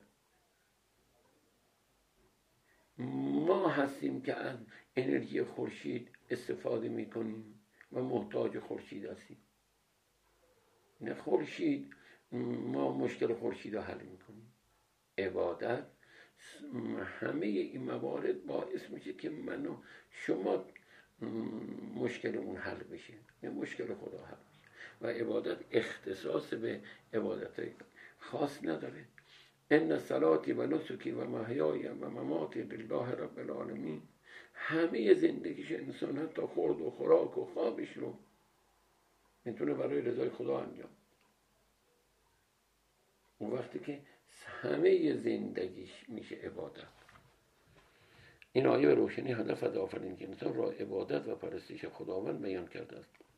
ما 3.01 3.69
هستیم 3.69 4.23
که 4.23 4.35
از 4.35 4.59
انرژی 4.97 5.43
خورشید 5.43 6.09
استفاده 6.31 6.89
می‌کنیم 6.89 7.61
و 7.93 8.03
محتاج 8.03 8.59
خورشید 8.59 9.05
هستیم. 9.05 9.39
نه 11.01 11.15
خورشید 11.15 11.95
ما 12.33 12.99
مشکل 12.99 13.35
خورشید 13.35 13.75
رو 13.75 13.81
حل 13.81 14.03
می‌کنیم. 14.03 14.53
عبادت 15.19 15.87
همه 17.05 17.47
این 17.47 17.83
موارد 17.85 18.47
باعث 18.47 18.91
میشه 18.91 19.13
که 19.13 19.31
من 19.31 19.67
و 19.67 19.77
شما 20.11 20.65
مشکلمون 21.95 22.57
حل 22.57 22.83
بشه. 22.83 23.15
نه 23.43 23.51
مشکل 23.51 23.95
خدا 23.95 24.25
حل 24.25 24.37
بشه. 24.37 24.61
و 25.01 25.07
عبادت 25.07 25.59
اختصاص 25.71 26.55
به 26.55 26.81
عبادت 27.15 27.73
خاص 28.19 28.65
نداره. 28.65 29.05
ان 29.71 29.99
صلاتی 29.99 30.53
و 30.53 30.67
نسکی 30.67 31.11
و 31.11 31.25
محیای 31.25 31.89
و 31.89 32.09
مماتی 32.09 32.63
لله 32.63 33.11
رب 33.11 33.39
العالمین 33.39 34.03
همه 34.55 35.15
زندگیش 35.15 35.73
انسان 35.73 36.19
حتی 36.19 36.43
خورد 36.43 36.81
و 36.81 36.91
خوراک 36.91 37.39
و 37.39 37.45
خوابش 37.45 37.97
رو 37.97 38.15
می‌تونه 39.45 39.75
برای 39.75 40.01
رضای 40.01 40.31
خدا 40.31 40.59
انجام 40.59 40.91
اون 43.39 43.51
وقتی 43.51 43.79
که 43.79 44.01
همه 44.47 45.15
زندگیش 45.17 46.09
میشه 46.09 46.37
عبادت. 46.37 46.85
این 48.53 48.67
آیه 48.67 48.87
به 48.87 48.95
روشنی 48.95 49.33
هدف 49.33 49.63
از 49.63 49.77
آفرینش 49.77 50.23
انسان 50.23 50.55
را 50.55 50.71
عبادت 50.71 51.29
و 51.29 51.35
پرستش 51.35 51.85
خداوند 51.85 52.43
بیان 52.43 52.67
کرده 52.67 52.99
است. 52.99 53.30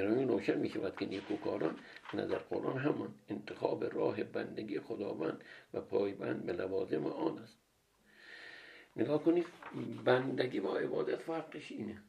برای 0.00 0.24
روشن 0.24 0.58
می 0.58 0.68
شود 0.68 0.96
که 0.96 1.06
نیکوکاران 1.06 1.78
نظر 2.14 2.38
قرآن 2.38 2.78
همان 2.78 3.14
انتخاب 3.28 3.84
راه 3.84 4.24
بندگی 4.24 4.80
خداوند 4.80 5.44
و 5.74 5.80
پایبند 5.80 6.46
به 6.46 6.52
لوازم 6.52 7.06
آن 7.06 7.38
است. 7.38 7.58
نگاه 8.96 9.24
کنید 9.24 9.46
بندگی 10.04 10.60
با 10.60 10.78
عبادت 10.78 11.16
فرقش 11.16 11.72
اینه. 11.72 12.02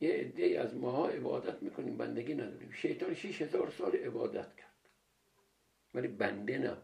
یه 0.00 0.12
عده 0.12 0.60
از 0.60 0.74
ماها 0.76 1.08
عبادت 1.08 1.62
می‌کنیم 1.62 1.96
بندگی 1.96 2.34
نداریم. 2.34 2.72
شیطان 2.72 3.14
شیش 3.14 3.42
هزار 3.42 3.70
سال 3.78 3.92
عبادت 3.92 4.56
کرد. 4.56 4.88
ولی 5.94 6.08
بنده 6.08 6.58
نه 6.58 6.76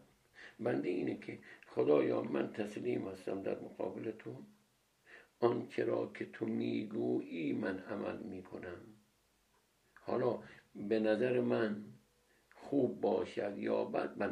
بنده 0.59 0.89
اینه 0.89 1.17
که 1.19 1.39
خدایا 1.67 2.21
من 2.21 2.53
تسلیم 2.53 3.07
هستم 3.07 3.41
در 3.41 3.59
مقابل 3.59 4.11
تو. 4.11 4.35
آنچه 5.39 5.83
را 5.83 6.11
که 6.13 6.25
تو 6.25 6.45
می‌گویی 6.45 7.53
من 7.53 7.79
عمل 7.79 8.17
می‌کنم. 8.17 8.98
حالا 10.09 10.39
به 10.75 10.99
نظر 10.99 11.39
من 11.39 11.83
خوب 12.55 13.01
باشد 13.01 13.57
یا 13.57 13.85
بد 13.85 14.23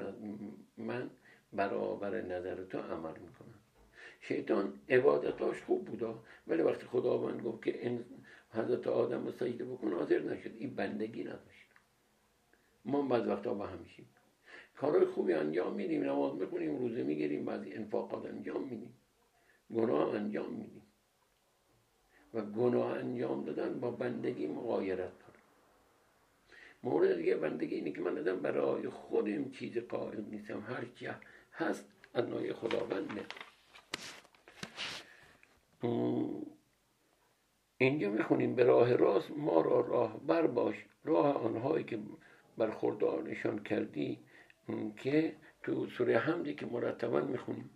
من 0.77 1.09
برابر 1.53 2.21
نظر 2.21 2.63
تو 2.63 2.77
عمل 2.77 3.11
می‌کنم. 3.11 3.59
شیطان 4.21 4.73
عبادتاش 4.89 5.61
خوب 5.61 5.85
بودا 5.85 6.19
ولی 6.47 6.61
وقتی 6.61 6.85
خداوند 6.85 7.41
گفت 7.41 7.63
که 7.63 7.81
این 7.81 8.05
حضرت 8.51 8.87
آدم 8.87 9.25
رو 9.25 9.31
سجده 9.31 9.65
بکن 9.65 9.93
حاضر 9.93 10.19
نشد. 10.19 10.51
این 10.57 10.75
بندگی 10.75 11.23
نداشت. 11.23 11.67
ما 12.85 13.01
بعد 13.01 13.27
وقتا 13.27 13.53
با 13.53 13.67
همیشیم 13.67 14.09
کارهای 14.75 15.05
خوبی 15.05 15.33
انجام 15.33 15.73
میدیم 15.73 16.03
نماز 16.03 16.35
می‌کنیم 16.35 16.77
روزه 16.77 17.03
می‌گیریم 17.03 17.45
بعضی 17.45 17.73
انفاقات 17.73 18.25
انجام 18.25 18.63
میدیم. 18.63 18.93
گناه 19.75 20.15
انجام 20.15 20.53
میدیم. 20.53 20.81
و 22.33 22.41
گناه 22.41 22.97
انجام 22.97 23.45
دادن 23.45 23.79
با 23.79 23.91
بندگی 23.91 24.47
مقایرت 24.47 24.97
داره 24.97 25.16
مورد 26.83 27.17
دیگه 27.17 27.35
بندگی 27.35 27.75
اینه 27.75 27.91
که 27.91 28.01
من 28.01 28.17
ادم 28.17 28.39
برای 28.39 28.89
خودم 28.89 29.51
چیز 29.51 29.77
قائل 29.77 30.21
نیستم. 30.21 30.61
هر 30.61 30.85
چی 30.95 31.07
هست 31.53 31.89
از 32.13 32.25
نوع 32.29 32.53
خداونده. 32.53 33.25
اینجا 37.77 38.09
می‌خونیم 38.09 38.55
به 38.55 38.63
راه 38.63 38.95
راست 38.95 39.31
ما 39.31 39.61
را 39.61 39.79
راه 39.79 40.19
بر 40.25 40.47
باش. 40.47 40.85
راه 41.03 41.35
آنهایی 41.35 41.83
که 41.83 41.99
برخوردارشان 42.57 43.63
کردی 43.63 44.19
که 44.97 45.35
تو 45.63 45.87
سوره 45.87 46.17
حمدی 46.17 46.53
که 46.55 46.65
مرتبا 46.65 47.21
می‌خونیم. 47.21 47.69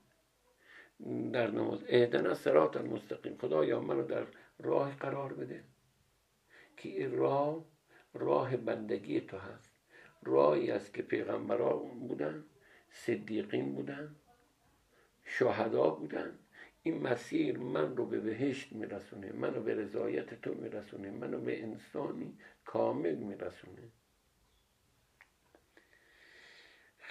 در 1.33 1.51
نماز 1.51 1.83
اهدنا 1.87 2.33
سرات 2.33 2.77
المستقیم. 2.77 3.37
خدایا 3.37 3.79
رو 3.79 4.03
در 4.03 4.25
راه 4.59 4.95
قرار 4.95 5.33
بده. 5.33 5.63
که 6.77 6.89
این 6.89 7.11
راه 7.17 7.65
راه 8.13 8.57
بندگی 8.57 9.21
تو 9.21 9.37
هست. 9.37 9.71
راهی 10.23 10.71
است 10.71 10.93
که 10.93 11.01
پیغمبران 11.01 11.99
بودن 11.99 12.43
صدیقین 12.89 13.75
بودن 13.75 14.15
شهدا 15.23 15.89
بودن. 15.89 16.39
این 16.83 17.01
مسیر 17.01 17.57
من 17.57 17.97
رو 17.97 18.05
به 18.05 18.19
بهشت 18.19 18.73
میرسونه 18.73 19.31
منو 19.31 19.61
به 19.61 19.75
رضایت 19.75 20.41
تو 20.41 20.53
میرسونه 20.53 21.11
منو 21.11 21.39
به 21.39 21.63
انسانی 21.63 22.37
کامل 22.65 23.15
میرسونه. 23.15 23.91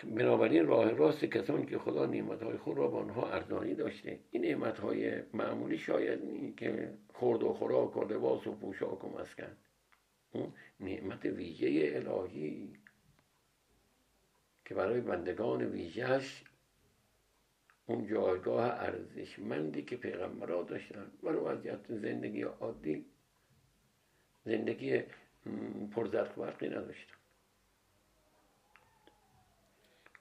بنابراین 0.04 0.66
راه 0.66 0.90
راست 0.90 1.24
کسانی 1.24 1.66
که 1.66 1.78
خدا 1.78 2.06
نعمتهای 2.06 2.56
خود 2.56 2.78
را 2.78 2.88
به 2.88 2.96
آنها 2.96 3.30
ارزانی 3.30 3.74
داشته. 3.74 4.20
این 4.30 4.42
نعمتهای 4.42 5.22
معمولی 5.34 5.78
شاید 5.78 6.20
که 6.56 6.94
خورد 7.14 7.42
و 7.42 7.52
خوراک 7.52 7.96
و 7.96 8.04
لباس 8.04 8.46
و 8.46 8.52
پوشاک 8.52 9.04
و 9.04 9.20
مسکن. 9.20 9.56
اون 10.32 10.52
نعمت 10.80 11.24
ویژه 11.24 11.92
الهی 11.94 12.72
که 14.64 14.74
برای 14.74 15.00
بندگان 15.00 15.62
ویژهش 15.62 16.44
اون 17.86 18.06
جایگاه 18.06 18.64
ارزشمندی 18.64 19.82
که 19.82 19.96
پیغمبرها 19.96 20.62
داشتن. 20.62 21.12
برای 21.22 21.38
وضعیت 21.38 21.86
زندگی 21.88 22.42
عادی 22.42 23.06
زندگی 24.44 25.02
پرزرق 25.92 26.34
برقی 26.34 26.68
نداشتن. 26.68 27.14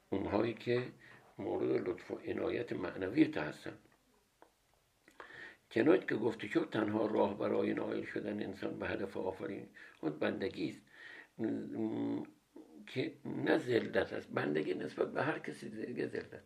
اونهایی 0.09 0.53
که 0.53 0.91
مورد 1.37 1.87
لطف 1.87 2.11
و 2.11 2.15
عنایت 2.15 2.73
معنوی 2.73 3.25
تا 3.25 3.41
هستن. 3.41 3.77
چنانچه 5.69 6.05
که 6.05 6.15
گفته 6.15 6.47
شد 6.47 6.69
تنها 6.71 7.05
راه 7.05 7.37
برای 7.37 7.73
نایل 7.73 8.05
شدن 8.05 8.43
انسان 8.43 8.79
به 8.79 8.87
هدف 8.87 9.17
آفرین 9.17 9.67
اون 10.01 10.19
بندگی 10.19 10.69
است. 10.69 10.81
که 12.87 13.13
نه 13.25 13.57
زلدت 13.57 14.13
است 14.13 14.29
بندگی 14.31 14.73
نسبت 14.73 15.11
به 15.11 15.23
هر 15.23 15.39
کسی 15.39 15.69
دیگه 15.69 16.07
زلدت 16.07 16.43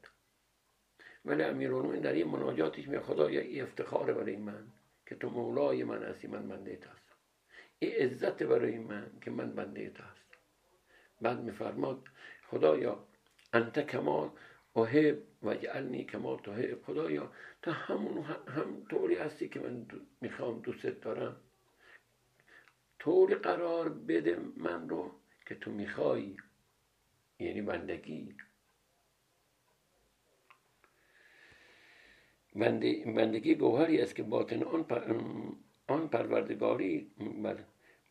ولی 1.25 1.43
امیرالمومنین 1.43 2.01
در 2.01 2.13
این 2.13 2.27
مناجاتش 2.27 2.87
می 2.87 2.99
خدایا 2.99 3.41
این 3.41 3.63
افتخار 3.63 4.13
برای 4.13 4.35
من 4.35 4.67
که 5.05 5.15
تو 5.15 5.29
مولای 5.29 5.83
من 5.83 6.03
هستی 6.03 6.27
من 6.27 6.47
بنده 6.47 6.75
تو 6.75 6.89
هستم. 6.89 7.15
این 7.79 7.91
عزت 7.91 8.43
برای 8.43 8.77
من 8.77 9.11
که 9.21 9.31
من 9.31 9.51
بنده 9.51 9.89
تو 9.89 10.03
هستم. 10.03 10.37
بعد 11.21 11.39
میفرماد 11.39 12.03
خدایا 12.47 13.07
انت 13.53 13.79
کما 13.79 14.33
احب 14.75 15.23
و 15.43 15.55
جعلنی 15.55 16.03
کما 16.03 16.35
تحب 16.37 16.81
خدایا 16.83 17.31
تا 17.61 17.71
همون 17.71 18.23
هم 18.23 18.85
طوری 18.89 19.15
هستی 19.15 19.49
که 19.49 19.59
من 19.59 19.85
می‌خوام 20.21 20.59
دوست 20.59 20.85
دارم. 20.85 21.35
طوری 22.99 23.35
قرار 23.35 23.89
بده 23.89 24.39
من 24.57 24.89
رو 24.89 25.11
که 25.45 25.55
تو 25.55 25.71
می‌خوای 25.71 26.37
یعنی 27.39 27.61
بندگی. 27.61 28.35
بندگی 33.05 33.55
گوهری 33.55 34.01
است 34.01 34.15
که 34.15 34.23
باطن 34.23 34.63
آن, 34.63 34.85
آن 35.87 36.07
پروردگاری 36.07 37.11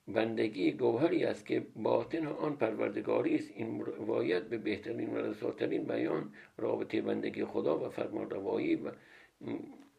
بندگی 0.08 0.72
گوهری 0.72 1.24
است 1.24 1.46
که 1.46 1.66
باطن 1.76 2.26
آن 2.26 2.56
پروردگاری 2.56 3.34
است. 3.34 3.50
این 3.54 3.80
روایت 3.80 4.42
به 4.42 4.58
بهترین 4.58 5.10
و 5.10 5.16
رساترین 5.16 5.84
بیان 5.84 6.34
رابطه 6.58 7.02
بندگی 7.02 7.44
خدا 7.44 7.86
و 7.86 7.88
فرمانروایی 7.88 8.76
و 8.76 8.90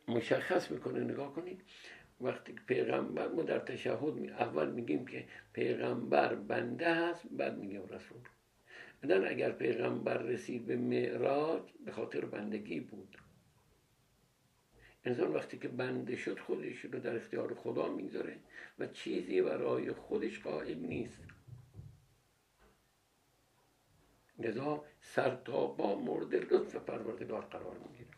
مشخص 0.08 0.72
می‌کنه. 0.72 1.00
نگاه 1.00 1.34
کنید 1.34 1.62
وقتی 2.22 2.56
پیغمبر 2.68 3.28
ما 3.28 3.42
در 3.42 3.60
تشهد 3.60 4.18
اول 4.40 4.72
میگیم 4.72 5.06
که 5.06 5.26
پیغمبر 5.54 6.36
بنده 6.36 6.94
هست 6.94 7.28
بعد 7.32 7.58
میگیم 7.58 7.86
رسول. 7.86 8.18
بدن 9.04 9.28
اگر 9.28 9.52
پیغمبر 9.52 10.18
رسید 10.18 10.66
به 10.66 10.76
معراج 10.76 11.62
به 11.86 11.92
خاطر 11.92 12.26
بندگی 12.26 12.80
بود. 12.80 13.18
انسان 15.06 15.34
وقتی 15.34 15.58
که 15.58 15.68
بنده 15.68 16.16
شد 16.16 16.40
خودش 16.40 16.80
رو 16.80 17.00
در 17.00 17.16
اختیار 17.16 17.54
خدا 17.54 17.88
می‌ذاره 17.88 18.40
و 18.80 18.88
چیزی 18.88 19.42
برای 19.42 19.92
خودش 19.92 20.40
قائل 20.40 20.78
نیست. 20.78 21.24
لذا 24.40 24.84
با 25.78 26.00
مورد 26.00 26.36
لطف 26.36 26.76
پروردگار 26.76 27.42
قرار 27.42 27.78
می‌گیره. 27.78 28.10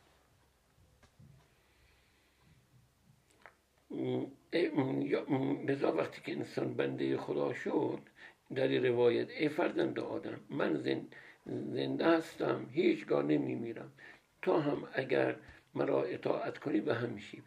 لذا 5.68 5.96
وقتی 5.96 6.22
که 6.22 6.32
انسان 6.32 6.74
بنده 6.74 7.18
خدا 7.18 7.54
شد 7.54 8.00
در 8.56 8.68
این 8.68 8.86
روایت 8.86 9.30
ای 9.30 9.50
فرزند 9.50 10.00
آدم 10.00 10.40
من 10.50 10.84
زنده 11.46 12.06
هستم 12.06 12.70
هیچگاه 12.72 13.24
نمیمیرم. 13.24 13.92
تا 14.46 14.60
هم 14.60 14.88
اگر 14.94 15.36
مرا 15.76 16.04
اطاعت 16.04 16.58
کنی 16.58 16.82
به 16.82 16.96
همیشی 16.96 17.44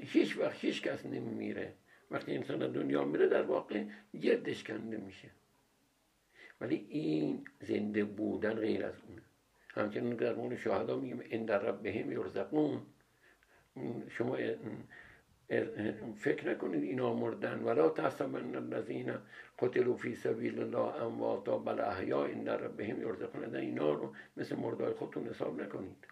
هیچ 0.00 0.38
وقت 0.38 0.64
هیچ 0.64 0.82
کس 0.82 1.06
نمیمیره. 1.06 1.74
وقتی 2.10 2.36
انسان 2.36 2.72
دنیا 2.72 3.04
میره 3.04 3.28
در 3.28 3.42
واقع 3.42 3.84
گردش 4.20 4.64
کنده 4.64 4.96
میشه. 4.96 5.30
ولی 6.60 6.86
این 6.88 7.44
زنده 7.60 8.04
بودن 8.04 8.54
غیر 8.54 8.86
از 8.86 8.94
اونه. 9.08 9.22
همچنین 9.68 10.16
در 10.16 10.34
مورد 10.34 10.56
شهدا 10.56 10.96
میگیم 10.96 11.22
ان 11.30 11.44
در 11.44 11.58
ربهم 11.58 12.12
یرزقون. 12.12 12.82
شما 14.08 14.36
فکر 16.18 16.50
نکنید 16.50 16.82
اینا 16.82 17.14
مردن. 17.14 17.62
ولا 17.62 17.88
تحسبن 17.88 18.56
الذين 18.56 19.18
قتلوا 19.58 19.96
فی 19.96 20.14
سبیل 20.14 20.60
الله 20.60 21.02
امواتا 21.02 21.58
بل 21.58 21.80
احیا 21.80 22.24
ان 22.24 22.44
در 22.44 22.56
ربهم 22.56 23.02
یرزقون. 23.02 23.56
اینا 23.56 23.92
رو 23.92 24.14
مثل 24.36 24.56
مردای 24.56 24.92
خودتون 24.92 25.26
حساب 25.26 25.60
نکنید. 25.60 26.06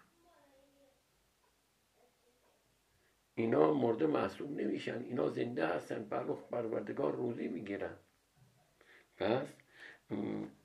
اینا 3.35 3.73
مرده 3.73 4.07
معصوم 4.07 4.55
نمیشن. 4.55 5.03
اینا 5.03 5.29
زنده 5.29 5.67
هستن. 5.67 6.03
پروخ 6.03 6.49
پروردگار 6.51 7.15
روزی 7.15 7.47
می‌گیرن. 7.47 7.95
پس 9.17 9.55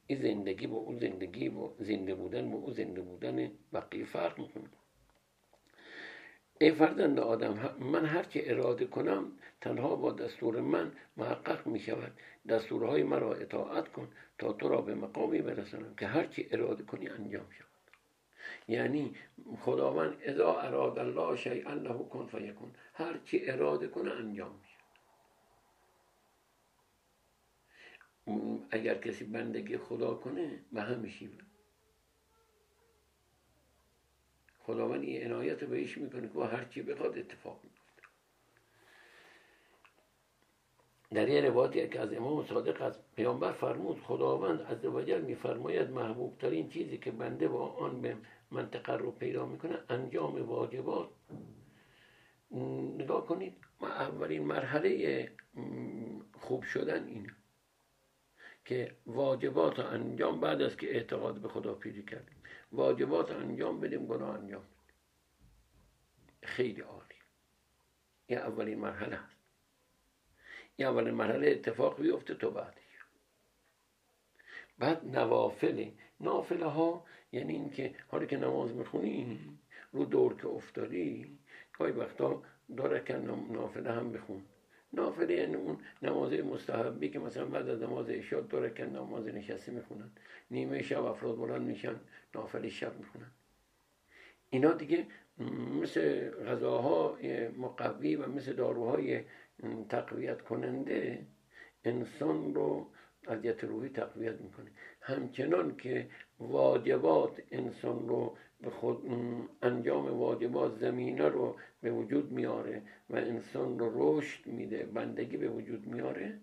این 0.07 0.19
زندگی 0.23 0.67
با 0.67 0.77
اون 0.77 0.99
زندگی 0.99 1.49
با 1.49 1.77
زنده 1.79 2.15
بودن 2.15 2.51
با 2.51 2.59
اون 2.59 2.73
زنده 2.73 3.01
بودن 3.01 3.51
بقیه 3.73 4.05
فرق 4.05 4.39
می‌کنه. 4.39 4.71
ای 6.59 6.73
فرزند 6.73 7.21
آدم 7.21 7.77
من 7.81 8.05
هر 8.05 8.23
چه 8.23 8.43
اراده 8.47 8.85
کنم 8.85 9.33
تنها 9.61 9.97
با 9.97 10.13
دستور 10.13 10.61
من 10.61 10.93
محقق 11.17 11.67
می 11.67 11.81
شود. 11.81 12.13
دستورهای 12.49 13.03
مرا 13.03 13.35
اطاعت 13.35 13.89
کن 13.89 14.09
تا 14.39 14.53
تو 14.53 14.69
را 14.69 14.81
به 14.81 14.95
مقامی 14.95 15.43
برسانم 15.43 15.95
که 15.95 16.07
هر 16.07 16.27
چه 16.27 16.47
اراده 16.51 16.83
کنی 16.83 17.09
انجام 17.09 17.47
شود. 17.51 17.75
یعنی 18.69 19.15
خداوند 19.61 20.17
اذا 20.23 20.61
اراد 20.61 20.99
الله 20.99 21.37
شیئا 21.37 21.73
له 21.75 21.99
کن 21.99 22.27
فیکن 22.27 22.73
هر 22.95 23.19
چی 23.25 23.51
اراده 23.51 23.89
کنه 23.89 24.11
انجام 24.11 24.61
میشه 24.63 24.75
اگر 28.71 28.95
کسی 28.95 29.25
بندگی 29.25 29.77
خدا 29.77 30.15
کنه 30.15 30.61
به 30.73 30.83
همیشه 30.83 31.27
خداوند 34.67 35.03
این 35.03 35.25
عنایت 35.25 35.63
رو 35.63 35.69
بهش 35.69 35.99
می‌کنه 35.99 36.31
که 36.35 36.39
هر 36.39 36.65
چی 36.65 36.83
بخواد 36.83 37.19
اتفاق 37.19 37.61
میفته 37.65 38.03
در 41.11 41.29
یه 41.29 41.41
روایتی 41.41 41.89
که 41.89 42.01
از 42.01 42.13
امام 42.13 42.47
صادق 42.47 42.83
از 42.83 42.99
پیامبر 43.17 43.53
فرمود 43.53 44.01
خداوند 44.01 44.61
از 44.61 44.85
وجل 44.85 45.21
میفرماید 45.21 45.91
محبوب 45.91 46.39
ترین 46.39 46.69
چیزی 46.69 46.99
که 46.99 47.11
بنده 47.11 47.49
با 47.49 47.67
آن 47.67 48.01
به 48.01 48.17
منطقه 48.51 48.93
رو 48.93 49.11
پیدا 49.11 49.47
می‌کنه 49.47 49.79
انجام 49.89 50.43
واجبات. 50.43 51.09
نگاه 52.99 53.27
کنید 53.27 53.57
ما 53.81 53.89
اولین 53.89 54.43
مرحله 54.43 55.29
خوب 56.41 56.63
شدن 56.63 57.07
اینه 57.07 57.35
که 58.65 58.97
واجبات 59.07 59.79
انجام 59.79 60.41
بعد 60.41 60.63
از 60.63 60.77
که 60.77 60.97
اعتقاد 60.97 61.39
به 61.41 61.49
خدا 61.49 61.75
پیدا 61.75 62.03
کردیم 62.03 62.34
واجبات 62.75 63.31
انجام 63.31 63.81
بدیم 63.81 64.07
گناه 64.07 64.35
انجام 64.35 64.63
بدیم. 64.63 64.99
خیلی 66.43 66.81
عالی. 66.81 67.15
این 68.27 68.39
اولین 68.39 68.79
مرحله 68.79 69.17
هست 69.17 69.37
این 70.77 70.89
اولین 70.89 71.15
مرحله 71.15 71.51
اتفاق 71.51 72.01
بیفته 72.01 72.35
تو 72.35 72.51
بعدش. 72.51 72.83
بعد 74.79 75.17
نوافله 75.17 75.93
نافله 76.21 76.67
ها 76.67 77.05
یعنی 77.33 77.53
اینکه 77.53 77.95
حالی 78.09 78.27
که 78.27 78.37
نماز 78.37 78.75
می‌خونی 78.75 79.41
رو 79.93 80.05
دور 80.05 80.37
که 80.37 80.49
افتادی 80.49 81.39
گاهی 81.79 81.93
وقتا 81.93 82.43
داره 82.77 83.05
که 83.05 83.15
نافله 83.17 83.93
هم 83.93 84.13
بخون. 84.13 84.43
نافله 84.95 85.35
یعنی 85.35 85.55
اون 85.55 85.77
نماز 86.03 86.33
مستحبی 86.33 87.09
که 87.09 87.19
مثلا 87.19 87.45
بعد 87.45 87.69
از 87.69 87.83
نماز 87.83 88.11
عشاء 88.11 88.41
دو 88.41 88.69
که 88.69 88.85
نماز 88.85 89.27
نشسته 89.27 89.73
می‌خونن. 89.73 90.11
نیمه 90.51 90.83
شب 90.83 91.05
افراد 91.05 91.37
بلند 91.37 91.63
میشن 91.63 92.01
نافله 92.35 92.69
شب 92.69 92.99
می‌خونن. 92.99 93.31
اینا 94.51 94.73
دیگه 94.73 95.07
مثل 95.83 96.31
غذاهای 96.31 97.49
مقوی 97.49 98.17
و 98.17 98.27
مثل 98.27 98.53
داروهای 98.53 99.21
تقویت 99.89 100.43
کننده 100.43 101.27
انسان 101.85 102.55
رو 102.55 102.87
اذیت 103.29 103.65
روحی 103.65 103.89
تقویت 103.89 104.41
می‌کنه. 104.41 104.71
همچنان 105.01 105.77
که 105.77 106.09
واجبات 106.39 107.43
انسان 107.51 108.09
رو 108.09 108.37
به 108.65 108.71
خود 108.71 109.03
انجام 109.63 110.19
واجبات 110.19 110.79
زمینه 110.79 111.29
رو 111.29 111.57
به 111.81 111.91
وجود 111.91 112.33
میاره 112.33 112.83
و 113.11 113.17
انسان 113.17 113.79
رو 113.79 113.91
رشد 113.95 114.47
میده 114.47 114.87
بندگی 114.87 115.37
به 115.37 115.49
وجود 115.49 115.87
میاره 115.87 116.41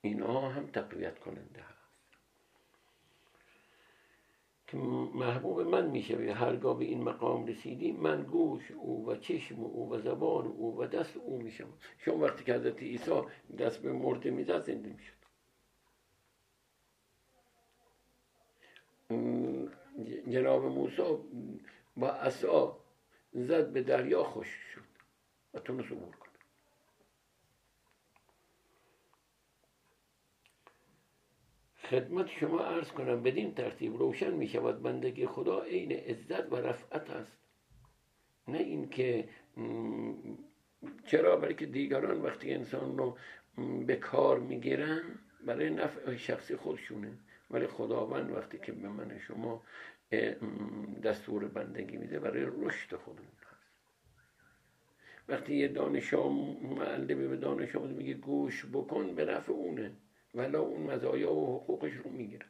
اینها 0.00 0.48
هم 0.48 0.66
تقویت 0.66 1.18
کننده 1.18 1.60
هست. 1.60 1.72
که 4.66 4.76
محبوب 5.14 5.60
من 5.60 5.90
میشه 5.90 6.32
هرگاه 6.32 6.78
به 6.78 6.84
این 6.84 7.02
مقام 7.02 7.46
رسیدی 7.46 7.92
من 7.92 8.22
گوش 8.22 8.70
او 8.70 9.08
و 9.08 9.16
چشم 9.16 9.60
او 9.60 9.90
و 9.90 9.98
زبان 9.98 10.46
او 10.46 10.78
و 10.78 10.86
دست 10.86 11.16
او 11.16 11.42
میشم. 11.42 11.68
شما 11.98 12.16
وقتی 12.16 12.44
که 12.44 12.54
حضرت 12.54 12.82
عیسی 12.82 13.22
دست 13.58 13.78
به 13.82 13.92
مرده 13.92 14.30
می‌زد 14.30 14.62
زنده 14.62 14.88
می‌شد. 14.88 15.22
جناب 20.28 20.64
موسی 20.64 21.02
با 21.96 22.10
عصا 22.10 22.78
زد 23.32 23.72
به 23.72 23.82
دریا 23.82 24.24
خوش 24.24 24.48
شد. 24.48 24.82
و 25.54 25.58
تونست 25.58 25.92
عبور 25.92 26.16
کنه 26.16 26.32
خدمت 31.92 32.28
شما 32.28 32.58
عرض 32.60 32.88
کنم 32.88 33.22
بدین 33.22 33.54
ترتیب 33.54 33.96
روشن 33.96 34.30
می 34.34 34.48
شود 34.48 34.82
بندگی 34.82 35.26
خدا 35.26 35.62
عین 35.62 35.92
عزت 35.92 36.52
و 36.52 36.56
رفعت 36.56 37.10
است. 37.10 37.38
نه 38.48 38.58
اینکه 38.58 39.28
چرا 41.06 41.36
برای 41.36 41.54
که 41.54 41.66
دیگران 41.66 42.20
وقتی 42.20 42.52
انسان 42.52 42.98
رو 42.98 43.16
به 43.86 43.96
کار 43.96 44.38
می‌گیرن 44.38 45.02
برای 45.46 45.70
نفع 45.70 46.16
شخصی 46.16 46.56
خودشونه. 46.56 47.18
ولی 47.50 47.66
خداوند 47.66 48.30
وقتی 48.30 48.58
که 48.58 48.72
به 48.72 48.88
من 48.88 49.18
شما 49.18 49.62
دستور 51.02 51.48
بندگی 51.48 51.96
میده 51.96 52.18
برای 52.18 52.46
رشد 52.46 52.96
خودمون 52.96 53.26
هست. 53.50 53.72
وقتی 55.28 55.54
یه 55.54 55.68
دانش 55.68 56.14
معلمی 56.14 57.28
به 57.28 57.36
دانش 57.36 57.76
آموز 57.76 57.90
میگه 57.90 58.14
گوش 58.14 58.66
بکن 58.72 59.14
به 59.14 59.24
نفع 59.24 59.52
اونه. 59.52 59.92
ولی 60.34 60.56
اون 60.56 60.82
مزایا 60.82 61.32
و 61.32 61.56
حقوقش 61.56 61.92
رو 61.92 62.10
می‌گیره. 62.10 62.46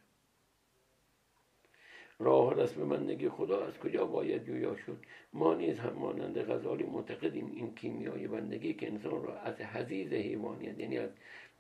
راه 2.18 2.54
رسم 2.54 2.88
بندگی 2.88 3.28
خدا 3.28 3.66
از 3.66 3.78
کجا 3.78 4.06
باید 4.06 4.44
جویا 4.44 4.76
شد؟ 4.76 5.04
ما 5.32 5.54
نیز 5.54 5.78
هم 5.78 5.92
مانند 5.92 6.38
غزالی 6.38 6.84
معتقدیم 6.84 7.52
این 7.54 7.74
کیمیای 7.74 8.28
بندگی 8.28 8.74
که 8.74 8.86
انسان 8.86 9.24
را 9.24 9.40
از 9.40 9.60
حزیز 9.60 10.12
حیوانیت 10.12 10.78
یعنی 10.78 10.98
از 10.98 11.10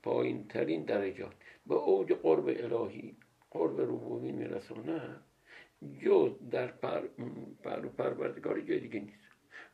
پایین 0.02 0.48
ترین 0.48 0.84
درجات 0.84 1.34
به 1.66 1.74
اوج 1.74 2.12
قرب 2.12 2.46
الهی 2.46 3.16
قرب 3.50 3.80
ربوبی 3.80 4.32
میرساند. 4.32 5.31
جز 6.00 6.30
در 6.50 6.66
پر, 6.66 7.00
پر 7.62 7.80
پروردگاری 7.80 8.62
جای 8.62 8.80
دیگه 8.80 9.00
نیست. 9.00 9.18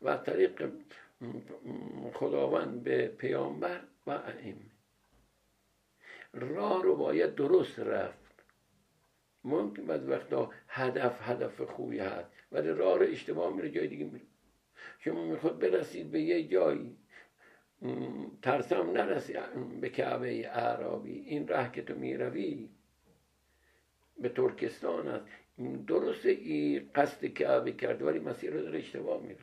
و 0.02 0.16
طریق 0.16 0.70
خداوند 2.14 2.82
به 2.82 3.08
پیامبر 3.08 3.80
و 4.06 4.10
ائمه. 4.10 4.70
راه 6.32 6.82
رو 6.82 6.96
باید 6.96 7.34
درست 7.34 7.78
رفت. 7.78 8.44
ممکن 9.44 9.86
بعد 9.86 10.08
وقتا 10.08 10.50
هدف 10.68 11.18
هدف 11.22 11.60
خوبی 11.60 11.98
هست 11.98 12.30
ولی 12.52 12.68
راه 12.68 12.98
رو 12.98 13.06
اشتباه 13.06 13.56
میره 13.56 13.70
جای 13.70 13.88
دیگه 13.88 14.04
میره. 14.04 14.24
شما 14.98 15.24
می‌خواد 15.24 15.58
برسید 15.58 16.10
به 16.10 16.20
یه 16.20 16.48
جایی 16.48 16.96
ترسم 18.42 18.90
نرسی 18.90 19.34
به 19.80 19.88
کعبه 19.88 20.48
اعرابی. 20.48 21.12
این 21.12 21.48
راه 21.48 21.72
که 21.72 21.82
تو 21.82 21.94
می‌روی 21.94 22.68
به 24.18 24.28
ترکستان 24.28 25.08
است. 25.08 25.47
درسته 25.86 26.28
این 26.30 26.90
قصد 26.94 27.26
کعبه 27.26 27.72
کرده 27.72 28.04
ولی 28.04 28.18
مسیر 28.18 28.52
رو 28.52 28.62
داره 28.62 28.78
اشتباه 28.78 29.22
میره 29.22 29.38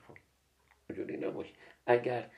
اونجوری 0.90 1.18
نباشه. 1.18 1.54
اگر 1.86 2.32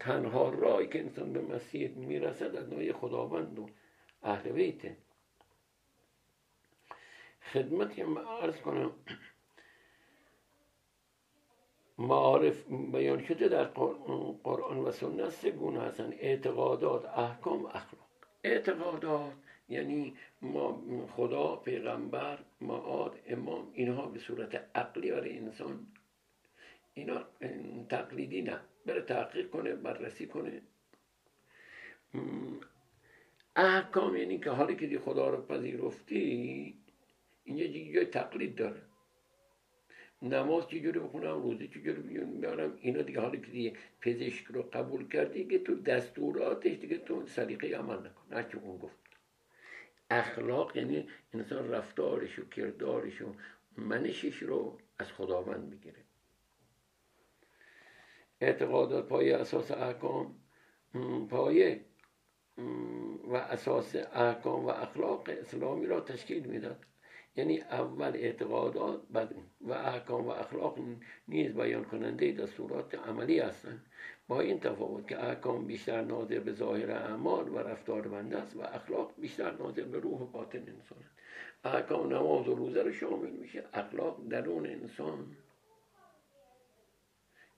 تنها 0.00 0.48
راهی 0.48 0.86
که 0.86 1.00
انسان 1.00 1.32
به 1.32 1.40
مسیر 1.40 1.90
می‌رسد 1.90 2.56
از 2.56 2.68
نوع 2.68 2.92
خداوند 2.92 3.58
و 3.58 3.68
اهل 4.22 4.52
بیته. 4.52 4.96
خدمتی 7.52 8.02
هم 8.02 8.18
عرض 8.18 8.56
کنم. 8.60 8.92
معارف 11.98 12.64
بیان 12.92 13.24
شده 13.24 13.48
در 13.48 13.64
قرآن 14.44 14.78
و 14.78 14.90
سنت 14.90 15.28
سه 15.28 15.50
گونه 15.50 15.80
هستن. 15.80 16.12
اعتقادات 16.12 17.04
احکام 17.04 17.66
اخلاق. 17.66 18.08
اعتقادات 18.44 19.32
یعنی 19.68 20.14
ما 20.42 20.82
خدا 21.10 21.56
پیغمبر 21.56 22.38
معاد 22.60 23.20
امام 23.26 23.70
اینها 23.72 24.06
به 24.06 24.18
صورت 24.18 24.54
عقلی 24.74 25.10
برای 25.10 25.38
انسان 25.38 25.86
اینا 26.94 27.24
تقلیدی 27.88 28.42
نه. 28.42 28.60
بره 28.86 29.00
تحقیق 29.00 29.50
کنه 29.50 29.74
بررسی 29.74 30.26
کنه. 30.26 30.62
احکام 33.56 34.16
یعنی 34.16 34.38
که 34.38 34.50
حالی 34.50 34.76
که 34.76 34.86
دی 34.86 34.98
خدا 34.98 35.28
رو 35.28 35.42
پذیرفتی 35.42 36.74
اینجا 37.44 37.66
جای 37.66 38.04
تقلید 38.04 38.56
داره. 38.56 38.82
نماز 40.22 40.68
چجوری 40.68 40.98
بخونم 40.98 41.42
روزه 41.42 41.68
چجوری 41.68 42.02
بیارم 42.02 42.78
اینا 42.80 43.02
دیگه 43.02 43.20
حالی 43.20 43.40
که 43.40 43.50
دیگه 43.50 43.72
پزشک 44.00 44.44
رو 44.44 44.62
قبول 44.62 45.08
کردی 45.08 45.44
که 45.44 45.58
تو 45.58 45.82
دستوراتش 45.82 46.76
دیگه 46.76 46.98
تو 46.98 47.26
سلیقه 47.26 47.76
عمل 47.76 47.98
نکن. 47.98 48.26
هرچی 48.30 48.56
اون 48.56 48.78
گفت. 48.78 49.05
اخلاق 50.10 50.76
یعنی 50.76 51.08
انسان 51.34 51.70
رفتارش 51.70 52.38
و 52.38 52.48
کردارش 52.48 53.22
و 53.22 53.34
منشش 53.76 54.36
رو 54.42 54.78
از 54.98 55.12
خداوند 55.12 55.68
می‌گیره. 55.70 56.04
اعتقادات 58.40 59.08
پایه 59.08 59.36
اساس 59.36 59.70
احکام 59.70 60.34
پایه 61.30 61.84
و 63.28 63.34
اساس 63.34 63.96
احکام 63.96 64.64
و 64.64 64.68
اخلاق 64.68 65.28
اسلامی 65.28 65.86
را 65.86 66.00
تشکیل 66.00 66.46
می‌داد. 66.46 66.84
یعنی 67.36 67.60
اول 67.60 68.12
اعتقادات 68.14 69.02
و 69.60 69.72
احکام 69.72 70.26
و 70.26 70.30
اخلاق 70.30 70.78
نیز 71.28 71.54
بیان 71.54 71.84
کننده 71.84 72.32
دستورات 72.32 72.94
عملی 72.94 73.38
هستند. 73.38 73.86
با 74.28 74.40
این 74.40 74.60
تفاوت 74.60 75.08
که 75.08 75.24
احکام 75.24 75.66
بیشتر 75.66 76.00
ناظر 76.00 76.40
به 76.40 76.52
ظاهر 76.52 76.90
اعمال 76.90 77.48
و 77.48 77.58
رفتار 77.58 78.08
بنده 78.08 78.38
است 78.38 78.56
و 78.56 78.60
اخلاق 78.60 79.14
بیشتر 79.20 79.52
ناظر 79.52 79.82
به 79.82 79.98
روح 79.98 80.20
و 80.20 80.26
باطن 80.26 80.58
انسان 80.58 80.98
است. 80.98 81.14
احکام 81.64 82.14
نماز 82.14 82.48
و 82.48 82.54
روزه 82.54 82.82
رو 82.82 82.92
شامل 82.92 83.30
میشه. 83.30 83.64
اخلاق 83.72 84.28
درون 84.28 84.66
انسان. 84.66 85.36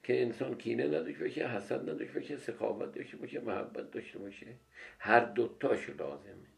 که 0.03 0.23
انسان 0.23 0.55
کینه 0.55 0.87
نداشته 0.87 1.25
باشه 1.25 1.49
حسد 1.49 1.91
نداشته 1.91 2.21
باشه 2.21 2.37
سخاوت 2.37 2.95
داشته 2.95 3.17
باشه 3.17 3.41
محبت 3.41 3.91
داشته 3.91 4.19
باشه. 4.19 4.47
هر 4.99 5.21
دوتاش 5.21 5.91
لازمه. 5.91 6.49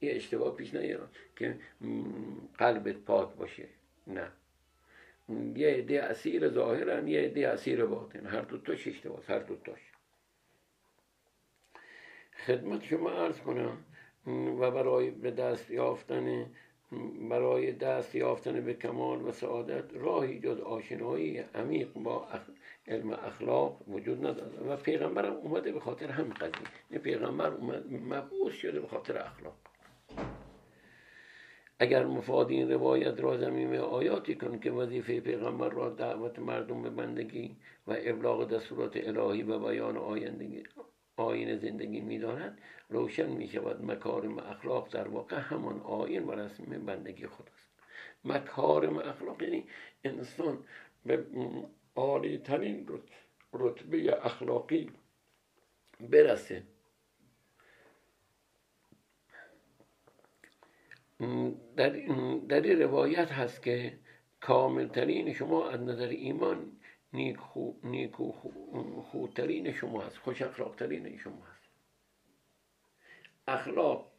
یه 0.00 0.12
اشتباه 0.12 0.56
پیش 0.56 0.74
نیارم 0.74 1.10
که 1.36 1.58
قلبت 2.58 2.96
پاک 2.96 3.34
باشه. 3.34 3.68
نه. 4.06 4.32
یه 5.56 5.68
عده 5.68 6.02
اسیر 6.02 6.48
ظاهرن 6.48 7.08
یه 7.08 7.20
عده 7.20 7.48
اسیر 7.48 7.84
باطن. 7.84 8.26
هر 8.26 8.40
دوتاش 8.40 8.88
اشتباه 8.88 9.20
هر 9.28 9.38
دوتاش 9.38 9.80
خدمت 12.46 12.84
شما 12.84 13.10
عرض 13.10 13.40
کنم 13.40 13.84
و 14.60 14.70
برای 14.70 15.10
به 15.10 15.30
دست 15.30 15.70
یافتن 15.70 16.46
برای 17.30 17.72
دست 17.72 18.14
یافتن 18.14 18.60
به 18.60 18.74
کمال 18.74 19.22
و 19.22 19.32
سعادت 19.32 19.94
راهی 19.94 20.40
جز 20.40 20.60
آشنایی 20.60 21.38
عمیق 21.38 21.92
با 21.92 22.28
علم 22.88 23.10
اخلاق 23.10 23.88
وجود 23.88 24.26
نداره 24.26 24.58
و 24.58 24.76
پیغمبرم 24.76 25.32
اومده 25.32 25.72
به 25.72 25.80
خاطر 25.80 26.10
همین 26.10 26.32
قضیه. 26.32 26.98
پیغمبر 26.98 27.50
اومد 27.50 27.92
مبعوث 27.92 28.54
شده 28.54 28.80
به 28.80 28.86
خاطر 28.86 29.18
اخلاق. 29.18 29.56
اگر 31.82 32.04
مفاد 32.04 32.50
این 32.50 32.72
روایت 32.72 33.20
را 33.20 33.38
زمین 33.38 33.76
آیاتی 33.76 34.34
کن 34.34 34.58
که 34.58 34.70
وظیفه 34.70 35.20
پیغمبر 35.20 35.68
را 35.68 35.90
دعوت 35.90 36.38
مردم 36.38 36.82
به 36.82 36.90
بندگی 36.90 37.56
و 37.86 37.94
ابلاغ 37.98 38.50
دستورات 38.50 38.96
الهی 38.96 39.42
و 39.42 39.58
بیان 39.58 39.96
آیندگی 39.96 40.62
آین 41.16 41.56
زندگی 41.56 42.00
می‌داند 42.00 42.58
روشن 42.88 43.30
می 43.30 43.48
شود 43.48 43.84
مکارم 43.84 44.38
اخلاق 44.38 44.92
در 44.92 45.08
واقع 45.08 45.36
همان 45.36 45.80
آین 45.80 46.24
و 46.24 46.32
رسم 46.32 46.64
بندگی 46.64 47.26
خود 47.26 47.50
است. 47.54 47.70
مکارم 48.24 48.98
اخلاق 48.98 49.42
یعنی 49.42 49.64
انسان 50.04 50.58
به 51.06 51.26
عالی 51.96 52.38
ترین 52.38 52.88
رتبه 53.52 54.26
اخلاقی 54.26 54.90
برسه. 56.00 56.62
در, 61.76 61.88
در 62.48 62.60
این 62.60 62.82
روایت 62.82 63.32
هست 63.32 63.62
که 63.62 63.98
کاملترین 64.40 65.32
شما 65.32 65.68
از 65.70 65.80
نظر 65.80 66.08
ایمان 66.08 66.72
نیکو, 67.12 67.72
نیکو 67.84 68.32
خودترین 69.02 69.72
شما 69.72 70.00
هست 70.02 70.16
خوش 70.16 70.42
اخلاقترین 70.42 71.18
شما 71.18 71.42
هست. 71.44 71.70
اخلاق 73.48 74.10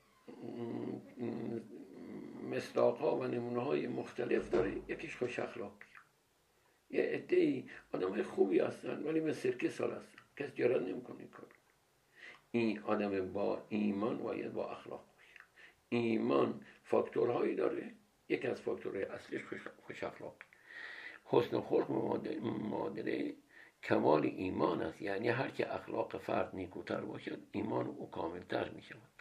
ها 2.76 3.18
و 3.18 3.24
نمونه 3.24 3.62
های 3.62 3.88
مختلف 3.88 4.50
داره 4.50 4.72
یکیش 4.88 5.16
خوش 5.16 5.40
اخلاقی 5.40 5.86
یه 6.90 7.02
عده 7.02 7.64
آدم 7.94 8.24
خوبی 8.24 8.60
هستن 8.60 9.04
ولی 9.04 9.20
مثل 9.20 9.32
سرکه 9.32 9.70
سال 9.70 9.92
هستن. 9.92 10.20
کس 10.38 10.56
جرات 10.56 10.82
نمی‌کنه 10.82 11.26
کار 11.26 11.48
این 12.52 12.80
آدم 12.80 13.34
با 13.34 13.66
ایمان 13.70 14.18
باید 14.18 14.54
با 14.54 14.72
اخلاق 14.72 15.06
باشه. 15.16 15.42
ایمان 15.90 16.62
فاکتورهایی 16.92 17.56
داره. 17.56 17.92
یکی 18.30 18.48
از 18.48 18.62
فاکتورهای 18.62 19.04
اصلیش 19.04 19.42
خوش 19.86 20.04
اخلاق. 20.04 20.36
حسن 21.26 21.62
خلق 21.62 21.92
مادره 22.42 23.34
کمال 23.84 24.26
ایمان 24.26 24.82
است. 24.82 25.02
یعنی 25.02 25.30
هر 25.30 25.50
که 25.50 25.76
اخلاق 25.76 26.18
فرد 26.18 26.56
نیکوتر 26.56 27.02
باشد 27.02 27.40
ایمان 27.52 27.88
او 27.88 28.12
کاملتر 28.12 28.70
می 28.70 28.82
شود 28.82 29.12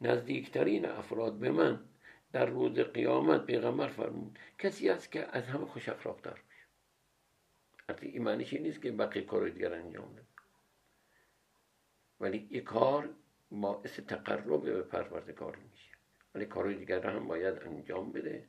نزدیکترین 0.00 0.86
افراد 0.86 1.38
به 1.38 1.50
من 1.50 1.84
در 2.32 2.46
روز 2.46 2.78
قیامت 2.78 3.46
پیغمبر 3.46 3.88
فرمود 3.88 4.38
کسی 4.58 4.88
است 4.88 5.12
که 5.12 5.26
از 5.36 5.46
همه 5.46 5.66
خوش 5.66 5.88
اخلاق 5.88 6.20
تر 6.20 6.30
باشه 6.30 8.06
این 8.06 8.22
معنیش 8.22 8.52
نیست 8.52 8.82
که 8.82 8.92
بقیه 8.92 9.22
کار 9.22 9.48
دیگر 9.48 9.72
انجام 9.72 10.12
بده. 10.12 10.26
ولی 12.20 12.46
این 12.50 12.64
کار 12.64 13.08
باعث 13.50 14.00
تقرب 14.00 14.62
به 14.62 14.82
پروردگار 14.82 15.56
میشه. 15.56 15.99
ولی 16.34 16.46
کارهای 16.46 16.74
دیگر 16.74 17.06
هم 17.06 17.28
باید 17.28 17.58
انجام 17.58 18.12
بده. 18.12 18.44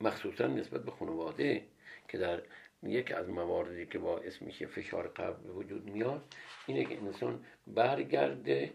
مخصوصا 0.00 0.46
نسبت 0.46 0.84
به 0.84 0.90
خانواده 0.90 1.66
که 2.08 2.18
در 2.18 2.42
یک 2.82 3.12
از 3.12 3.28
مواردی 3.28 3.86
که 3.86 3.98
باعث 3.98 4.42
میشه 4.42 4.66
فشار 4.66 5.08
قلب 5.08 5.36
به 5.36 5.52
وجود 5.52 5.90
میاد 5.90 6.34
اینه 6.66 6.84
که 6.84 6.98
انسان 6.98 7.44
برگرده 7.66 8.72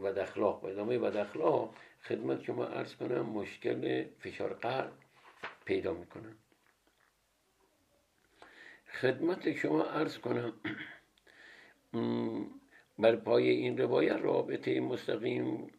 و 0.00 0.06
اخلاق. 0.06 0.62
به 0.62 0.68
ادامه 0.68 0.98
و 0.98 1.04
اخلاق 1.04 1.74
خدمت 2.02 2.42
شما 2.42 2.64
عرض 2.64 2.94
کنم 2.94 3.26
مشکل 3.26 4.04
فشار 4.20 4.54
قلب 4.54 4.92
پیدا 5.64 5.94
می‌کنن 5.94 6.36
خدمت 9.00 9.56
شما 9.56 9.82
عرض 9.82 10.18
کنم 10.18 10.52
بر 12.98 13.16
پای 13.16 13.48
این 13.50 13.78
روایت 13.78 14.16
رابطه 14.16 14.80
مستقیم 14.80 15.70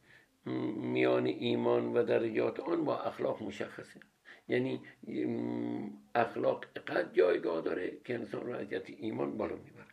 میان 0.75 1.25
ایمان 1.25 1.93
و 1.93 2.03
درجات 2.03 2.59
آن 2.59 2.85
با 2.85 2.99
اخلاق 2.99 3.43
مشخصه. 3.43 3.99
یعنی 4.47 4.81
اخلاق 6.15 6.65
قد 6.65 7.13
جایگاه 7.13 7.61
داره 7.61 7.97
که 8.05 8.13
انسان 8.13 8.47
را 8.47 8.57
از 8.57 8.67
ایمان 8.97 9.37
بالا 9.37 9.55
می‌بره. 9.55 9.87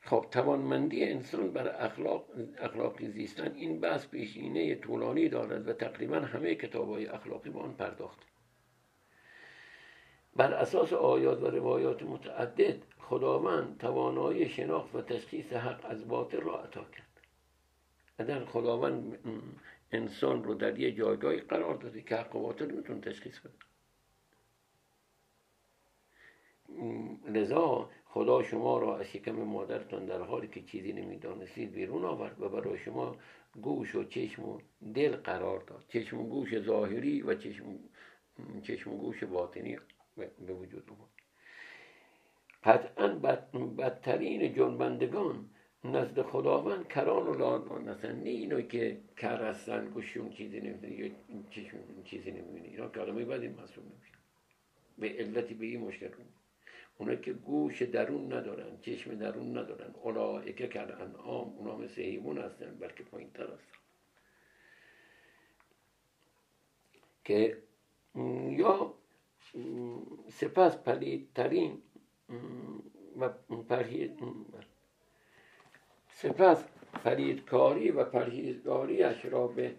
خب 0.00 0.26
توانمندی 0.30 1.04
انسان 1.04 1.52
بر 1.52 1.84
اخلاق 1.84 2.24
اخلاقی 2.58 3.08
زیستن 3.08 3.54
این 3.54 3.80
بحث 3.80 4.06
پیشینه 4.06 4.74
طولانی 4.74 5.28
دارد 5.28 5.68
و 5.68 5.72
تقریبا 5.72 6.20
همه 6.20 6.54
کتاب 6.54 6.88
های 6.88 7.06
اخلاقی 7.06 7.50
به 7.50 7.58
آن 7.58 7.74
پرداخت. 7.74 8.18
بر 10.36 10.54
اساس 10.54 10.92
آیات 10.92 11.42
و 11.42 11.46
روایات 11.46 12.02
متعدد 12.02 12.76
خداوند 13.12 13.78
توانایی 13.78 14.48
شناخت 14.48 14.94
و 14.94 15.02
تشخیص 15.02 15.52
حق 15.52 15.80
از 15.84 16.08
باطل 16.08 16.40
را 16.40 16.62
عطا 16.62 16.84
کرد. 16.84 17.20
اگر 18.18 18.44
خداوند 18.44 19.18
انسان 19.90 20.44
رو 20.44 20.54
در 20.54 20.78
یه 20.78 20.92
جایگاهی 20.92 21.40
قرار 21.40 21.74
داده 21.74 22.02
که 22.02 22.16
حق 22.16 22.36
و 22.36 22.42
باطل 22.42 22.70
میتون 22.70 23.00
تشخیص 23.00 23.38
بده. 23.38 23.54
لذا 27.28 27.90
خدا 28.04 28.42
شما 28.42 28.78
را 28.78 28.98
از 28.98 29.06
شکم 29.06 29.32
مادرتان 29.32 30.06
در 30.06 30.22
حالی 30.22 30.48
که 30.48 30.62
چیزی 30.62 30.92
نمی‌دانستید 30.92 31.72
بیرون 31.72 32.04
آورد 32.04 32.40
و 32.40 32.48
برای 32.48 32.78
شما 32.78 33.16
گوش 33.62 33.94
و 33.94 34.04
چشم 34.04 34.48
و 34.48 34.60
دل 34.94 35.16
قرار 35.16 35.60
داد. 35.60 35.84
چشم 35.88 36.20
و 36.20 36.26
گوش 36.26 36.58
ظاهری 36.58 37.22
و 37.22 37.34
چشم, 37.34 37.78
چشم 38.62 38.90
و 38.90 38.96
گوش 38.96 39.24
باطنی 39.24 39.78
به 40.16 40.54
وجود 40.54 40.90
آورد 40.90 41.11
قطعا 42.64 43.08
بدترین 43.78 44.54
جنبندگان 44.54 45.50
نزد 45.84 46.22
خداوند 46.22 46.88
کران 46.88 47.26
و 47.26 47.34
لادان 47.34 47.88
هستن. 47.88 48.22
نه 48.22 48.30
اینو 48.30 48.60
که 48.60 49.00
کر 49.16 49.44
هستن 49.44 49.90
گوششون 49.90 50.30
چیزی 50.30 50.60
نمی‌دونه 50.60 50.94
یا 50.94 51.10
چیزی 52.04 52.30
نمی‌بینه 52.30 52.68
اینا 52.68 52.84
آدمای 52.84 53.24
بدی 53.24 53.48
محسوب 53.48 53.84
نمیشن. 53.84 54.18
به 54.98 55.08
علتی 55.08 55.54
به 55.54 55.66
این 55.66 55.80
مشکل 55.80 56.08
اونا 56.98 57.14
که 57.14 57.32
گوش 57.32 57.82
درون 57.82 58.32
ندارن 58.32 58.78
چشم 58.80 59.14
درون 59.14 59.58
ندارن. 59.58 59.94
اولائکه 60.02 60.68
کر 60.68 60.92
انعام 61.02 61.48
اونا 61.56 61.76
مثل 61.76 62.02
حیوان 62.02 62.38
هستن 62.38 62.76
بلکه 62.80 63.04
پایین 63.04 63.30
تر 63.30 63.44
هستن. 63.44 63.78
که 67.24 67.58
یا 68.50 68.94
سپس 70.28 70.76
پلیدترین 70.76 71.82
و 73.20 73.28
پرهیز 73.68 74.10
سپس 76.08 76.64
فریدکاری 77.04 77.90
و 77.90 78.04
پرهیزگاریش 78.04 79.24
را 79.24 79.46
به 79.46 79.74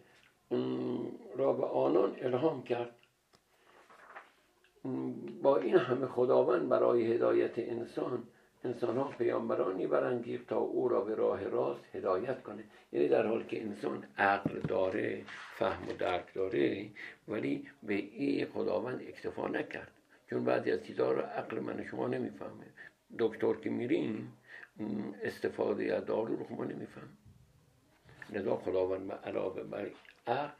را 1.35 1.53
به 1.53 1.65
آنان 1.65 2.15
الهام 2.21 2.63
کرد. 2.63 2.95
با 5.41 5.57
این 5.57 5.75
همه 5.75 6.07
خداوند 6.07 6.69
برای 6.69 7.13
هدایت 7.13 7.59
انسان 7.59 8.23
انسان 8.63 8.97
ها 8.97 9.03
پیامبرانی 9.03 9.87
برانگیخت 9.87 10.47
تا 10.47 10.57
او 10.57 10.89
را 10.89 11.01
به 11.01 11.15
راه 11.15 11.43
راست 11.43 11.95
هدایت 11.95 12.43
کنه. 12.43 12.63
یعنی 12.91 13.07
در 13.07 13.27
حال 13.27 13.43
که 13.43 13.61
انسان 13.61 14.03
عقل 14.17 14.59
داره 14.59 15.23
فهم 15.55 15.87
و 15.87 15.93
درک 15.93 16.33
داره 16.33 16.89
ولی 17.27 17.67
به 17.83 17.93
این 17.93 18.45
خداوند 18.45 19.01
اکتفا 19.01 19.47
نکرد. 19.47 19.91
چون 20.29 20.43
بعضی 20.43 20.71
از 20.71 20.83
چیزها 20.83 21.11
رو 21.11 21.21
عقل 21.21 21.59
من 21.59 21.85
شما 21.85 22.07
نمی‌فهمه. 22.07 22.65
دکتر 23.19 23.53
که 23.53 23.69
میریم 23.69 24.33
استفاده 25.23 25.95
از 25.95 26.05
دارو 26.05 26.35
رو 26.35 26.55
ما 26.55 26.63
نمیفهم 26.65 27.17
لذا 28.29 28.55
خداوند 28.57 29.11
علاوه 29.11 29.63
بر 29.63 29.91
عقل 30.27 30.53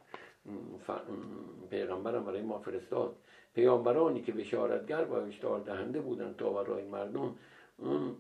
پیغمبرم 1.70 2.26
برای 2.26 2.42
ما 2.42 2.60
فرستاد. 2.60 3.16
پیامبرانی 3.56 4.22
که 4.22 4.32
بشارتگر 4.32 5.06
و 5.06 5.26
هشدار 5.26 5.60
دهنده 5.60 6.02
بودن 6.02 6.34
تا 6.34 6.50
برای 6.50 6.86
مردم 6.86 7.36
اون 7.78 8.16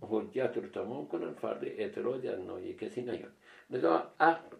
حجت 0.00 0.56
رو 0.56 0.68
تمام 0.68 1.08
کنن 1.08 1.32
فرد 1.32 1.64
اعتراضی 1.64 2.28
از 2.28 2.40
نایه 2.40 2.74
کسی 2.74 3.02
نیاد. 3.02 3.32
لذا 3.70 4.12
عقل 4.20 4.56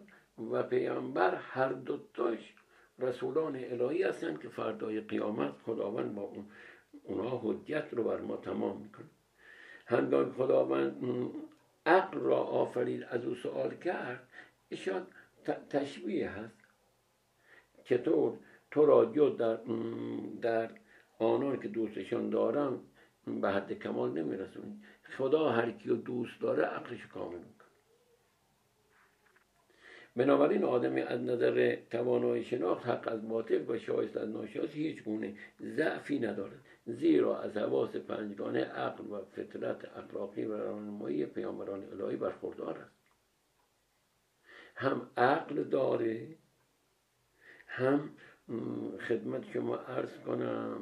و 0.51 0.63
پیامبر 0.63 1.35
هر 1.35 1.69
دوتاش 1.69 2.55
رسولان 2.99 3.55
الهی 3.55 4.03
هستن 4.03 4.37
که 4.37 4.49
فردای 4.49 5.01
قیامت 5.01 5.53
خداوند 5.65 6.15
با 6.15 6.21
اون 6.21 6.45
اونا 7.03 7.39
حجت 7.43 7.87
رو 7.91 8.03
بر 8.03 8.21
ما 8.21 8.37
تمام 8.37 8.81
می‌کنه. 8.81 9.05
هنگام 9.85 10.31
خداوند 10.31 10.95
عقل 11.85 12.19
را 12.19 12.37
آفرید 12.37 13.03
از 13.03 13.25
او 13.25 13.35
سوال 13.35 13.75
کرد 13.75 14.27
ایشان 14.69 15.07
تشبیه 15.69 16.29
هست 16.29 16.55
چطور 17.83 18.37
تو 18.71 18.85
را 18.85 19.05
جو 19.05 19.29
در, 19.29 19.59
در 20.41 20.71
آنان 21.19 21.59
که 21.59 21.67
دوستشان 21.67 22.29
دارم 22.29 22.83
به 23.41 23.49
حد 23.49 23.73
کمال 23.73 24.11
نمیرسونی. 24.11 24.81
خدا 25.17 25.49
هر 25.49 25.71
کی 25.71 25.89
رو 25.89 25.95
دوست 25.95 26.41
داره 26.41 26.63
عقلش 26.63 27.07
کامل 27.07 27.37
بنابراین 30.15 30.63
آدمی 30.63 31.01
از 31.01 31.21
نظر 31.21 31.77
توانایی 31.91 32.43
شناخت 32.43 32.85
حق 32.85 33.07
از 33.11 33.29
باطل 33.29 33.65
و 33.67 33.77
شایست 33.77 34.17
از 34.17 34.29
ناشاست 34.29 34.75
هیچ 34.75 35.03
گونه 35.03 35.33
ضعفی 35.61 36.19
ندارد. 36.19 36.59
زیرا 36.85 37.39
از 37.39 37.57
حواس 37.57 37.95
پنجگانه 37.95 38.63
عقل 38.63 39.05
و 39.07 39.21
فطرت 39.25 39.97
اخلاقی 39.97 40.45
و 40.45 40.57
رانمایی 40.57 41.25
پیامبران 41.25 41.83
الهی 41.83 42.15
برخوردار 42.15 42.77
است. 42.77 42.95
هم 44.75 45.09
عقل 45.17 45.63
داره 45.63 46.27
هم 47.67 48.09
خدمت 49.07 49.51
شما 49.53 49.75
عرض 49.75 50.17
کنم 50.25 50.79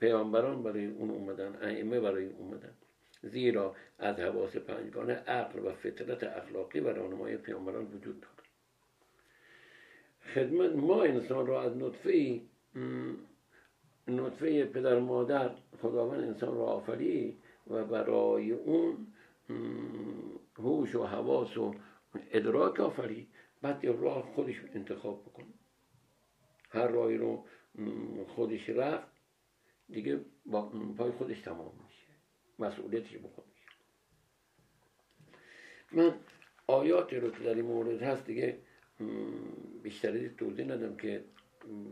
پیامبران 0.00 0.62
برای 0.62 0.86
اون 0.86 1.10
اومدن 1.10 1.58
ائمه 1.62 2.00
برای 2.00 2.26
اومدن. 2.26 2.74
زیرا 3.22 3.76
از 3.98 4.16
حواس 4.16 4.56
پنجگانه 4.56 5.12
عقل 5.12 5.58
و 5.58 5.72
فطرت 5.72 6.24
اخلاقی 6.24 6.80
و 6.80 6.88
راهنمای 6.88 7.36
پیامبران 7.36 7.84
وجود 7.84 8.20
دارد. 8.20 8.48
خدمت 10.34 10.72
ما 10.72 11.02
انسان 11.02 11.46
را 11.46 11.62
از 11.62 11.76
نطفه 11.76 12.40
نطفه 14.08 14.64
پدر 14.64 14.98
مادر 14.98 15.50
خداوند 15.82 16.24
انسان 16.24 16.54
را 16.54 16.64
آفری 16.64 17.38
و 17.66 17.84
برای 17.84 18.52
اون 18.52 19.06
هوش 20.58 20.94
و 20.94 21.04
حواس 21.04 21.56
و 21.56 21.74
ادراک 22.30 22.80
آفرید 22.80 23.28
بعد 23.62 23.86
راه 23.86 24.22
خودش 24.22 24.62
انتخاب 24.74 25.22
بکنه. 25.22 25.54
هر 26.70 26.86
راهی 26.86 27.16
رو 27.16 27.44
خودش 28.28 28.68
رفت 28.68 29.08
دیگه 29.88 30.20
با 30.46 30.72
پای 30.98 31.10
خودش 31.10 31.40
تمام 31.40 31.72
میشه 31.84 31.97
مسئولیتش 32.58 33.16
به 33.16 33.28
خودش 33.28 33.48
من 35.92 36.12
آیاتی 36.66 37.16
رو 37.16 37.30
که 37.30 37.44
در 37.44 37.54
این 37.54 37.64
مورد 37.64 38.02
هست 38.02 38.24
دیگه 38.24 38.58
بیشتری 39.82 40.28
توضیح 40.28 40.64
ندم 40.64 40.96
که 40.96 41.24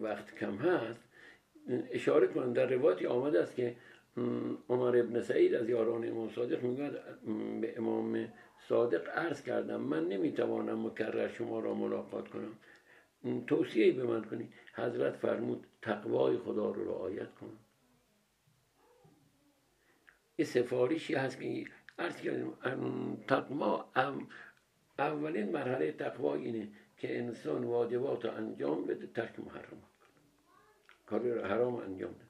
وقت 0.01 0.35
کم 0.35 0.57
هست. 0.57 1.01
اشاره 1.91 2.27
کنم 2.27 2.53
در 2.53 2.67
روایتی 2.67 3.07
آمده 3.07 3.43
است 3.43 3.57
که 3.57 3.77
عمر 4.69 4.97
ابن 4.97 5.21
سعید 5.23 5.55
از 5.55 5.69
یاران 5.69 6.09
امام 6.09 6.31
صادق 6.31 6.63
می‌گوید 6.63 6.93
به 7.61 7.75
امام 7.77 8.33
صادق 8.69 9.09
عرض 9.09 9.43
کردم 9.43 9.81
من 9.81 10.09
نمی‌توانم 10.09 10.87
مکرر 10.87 11.29
شما 11.29 11.61
را 11.61 11.75
ملاقات 11.75 12.29
کنم. 12.29 12.59
توصیه 13.47 13.93
به 13.93 14.05
من 14.05 14.25
کنید. 14.25 14.53
حضرت 14.75 15.17
فرمود 15.17 15.67
تقوای 15.83 16.37
خدا 16.37 16.71
رو 16.71 16.85
رعایت 16.85 17.35
کن 17.35 17.59
این 20.37 20.46
سفارشی 20.46 21.14
هست 21.14 21.40
که 21.40 21.64
عرض 21.99 22.20
کردیم 22.20 22.53
تقوا 23.29 23.87
اولین 24.99 25.53
مرحله 25.53 25.92
تقوا 25.92 26.35
اینه 26.35 26.68
که 26.99 27.18
انسان 27.18 27.64
واجبات 27.64 28.25
رو 28.25 28.31
انجام 28.31 28.85
بده 28.85 29.07
ترک 29.07 29.40
محرمات 29.40 29.96
کار 31.07 31.46
حرام 31.46 31.77
انجام 31.77 32.12
بده. 32.12 32.27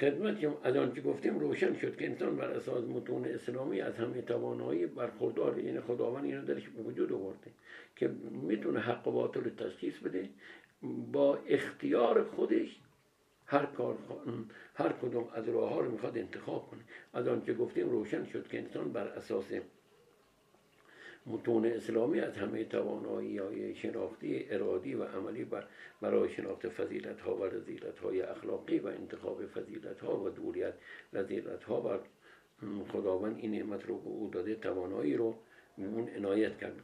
خدمت 0.00 0.56
از 0.64 0.76
آنچه 0.76 1.00
گفتیم 1.00 1.38
روشن 1.38 1.74
شد 1.74 1.96
که 1.96 2.06
انسان 2.06 2.36
بر 2.36 2.50
اساس 2.50 2.84
متون 2.84 3.24
اسلامی 3.24 3.80
از 3.80 3.96
همه 3.96 4.22
توانایی 4.22 4.86
برخوردار 4.86 5.58
یعنی 5.58 5.80
خداوند 5.80 6.24
اینو 6.24 6.44
درش 6.44 6.68
به 6.68 6.82
وجود 6.82 7.12
آورده 7.12 7.50
که 7.96 8.08
می‌تونه 8.30 8.80
حق 8.80 9.08
و 9.08 9.10
باطل 9.10 9.40
رو 9.44 9.50
تشخیص 9.50 9.98
بده 9.98 10.28
با 11.12 11.36
اختیار 11.36 12.24
خودش 12.24 12.80
هر 13.50 13.66
کار 13.66 13.98
هر 14.74 14.92
کدوم 14.92 15.28
از 15.34 15.48
راه 15.48 15.70
ها 15.70 15.80
رو 15.80 15.90
می‌خواد 15.90 16.18
انتخاب 16.18 16.70
کنه. 16.70 16.80
از 17.12 17.28
آنچه 17.28 17.54
گفتیم 17.54 17.90
روشن 17.90 18.24
شد 18.24 18.48
که 18.48 18.58
انسان 18.58 18.92
بر 18.92 19.06
اساس 19.06 19.52
متون 21.26 21.66
اسلامی 21.66 22.20
از 22.20 22.36
همه 22.36 22.64
توانایی 22.64 23.38
های 23.38 23.74
شناختی 23.74 24.46
ارادی 24.50 24.94
و 24.94 25.04
عملی 25.04 25.46
برای 26.00 26.34
شناخت 26.34 26.68
فضیلت 26.68 27.20
ها 27.20 27.36
و 27.36 27.44
رزیلت 27.44 27.98
های 27.98 28.22
اخلاقی 28.22 28.78
و 28.78 28.86
انتخاب 28.86 29.46
فضیلت 29.46 30.00
ها 30.00 30.20
و 30.20 30.28
دوریت 30.28 30.74
رزیلت 31.12 31.64
ها 31.64 31.82
و 31.82 31.98
خداوند 32.92 33.38
این 33.38 33.50
نعمت 33.50 33.86
رو 33.86 33.98
به 33.98 34.08
او 34.08 34.30
داده 34.32 34.54
توانایی 34.54 35.16
رو 35.16 35.34
به 35.78 35.84
اون 35.84 36.08
عنایت 36.16 36.58
کرد. 36.58 36.80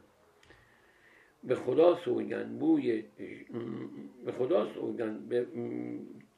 به 1.43 1.55
خدا 1.55 1.95
سوگند 1.95 2.59
بوی 2.59 3.03
به 4.25 4.31
خدا 4.31 4.73
سوگند 4.73 5.29
به 5.29 5.47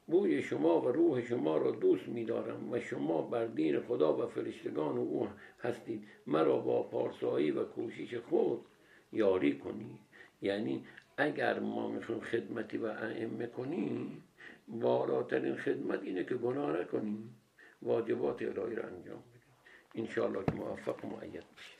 بوی 0.08 0.42
شما 0.42 0.80
و 0.80 0.88
روح 0.88 1.22
شما 1.22 1.56
را 1.56 1.70
دوست 1.70 2.08
می‌دارم 2.08 2.72
و 2.72 2.80
شما 2.80 3.22
بر 3.22 3.46
دین 3.46 3.80
خدا 3.80 4.16
و 4.16 4.26
فرشتگان 4.26 4.98
او 4.98 5.28
هستید. 5.60 6.04
مرا 6.26 6.58
با 6.58 6.82
پارسایی 6.82 7.50
و 7.50 7.64
کوشش 7.64 8.14
خود 8.14 8.60
یاری 9.12 9.58
کنید 9.58 9.98
یعنی 10.42 10.84
اگر 11.16 11.58
ما 11.60 11.88
می‌خوایم 11.88 12.20
خدمتی 12.20 12.78
و 12.78 12.86
ائمه 12.86 13.46
کنیم 13.46 14.22
بالاترین 14.68 15.56
خدمت 15.56 16.02
اینه 16.02 16.24
که 16.24 16.34
گناه 16.34 16.80
نکنیم. 16.80 17.34
واجبات 17.82 18.42
الهی 18.42 18.74
را 18.74 18.84
انجام 18.84 19.22
بدیم. 19.34 19.54
انشاءالله 19.94 20.44
که 20.44 20.52
موفق 20.52 21.04
و 21.04 21.08
معید 21.08 21.44
بشید 21.56 21.77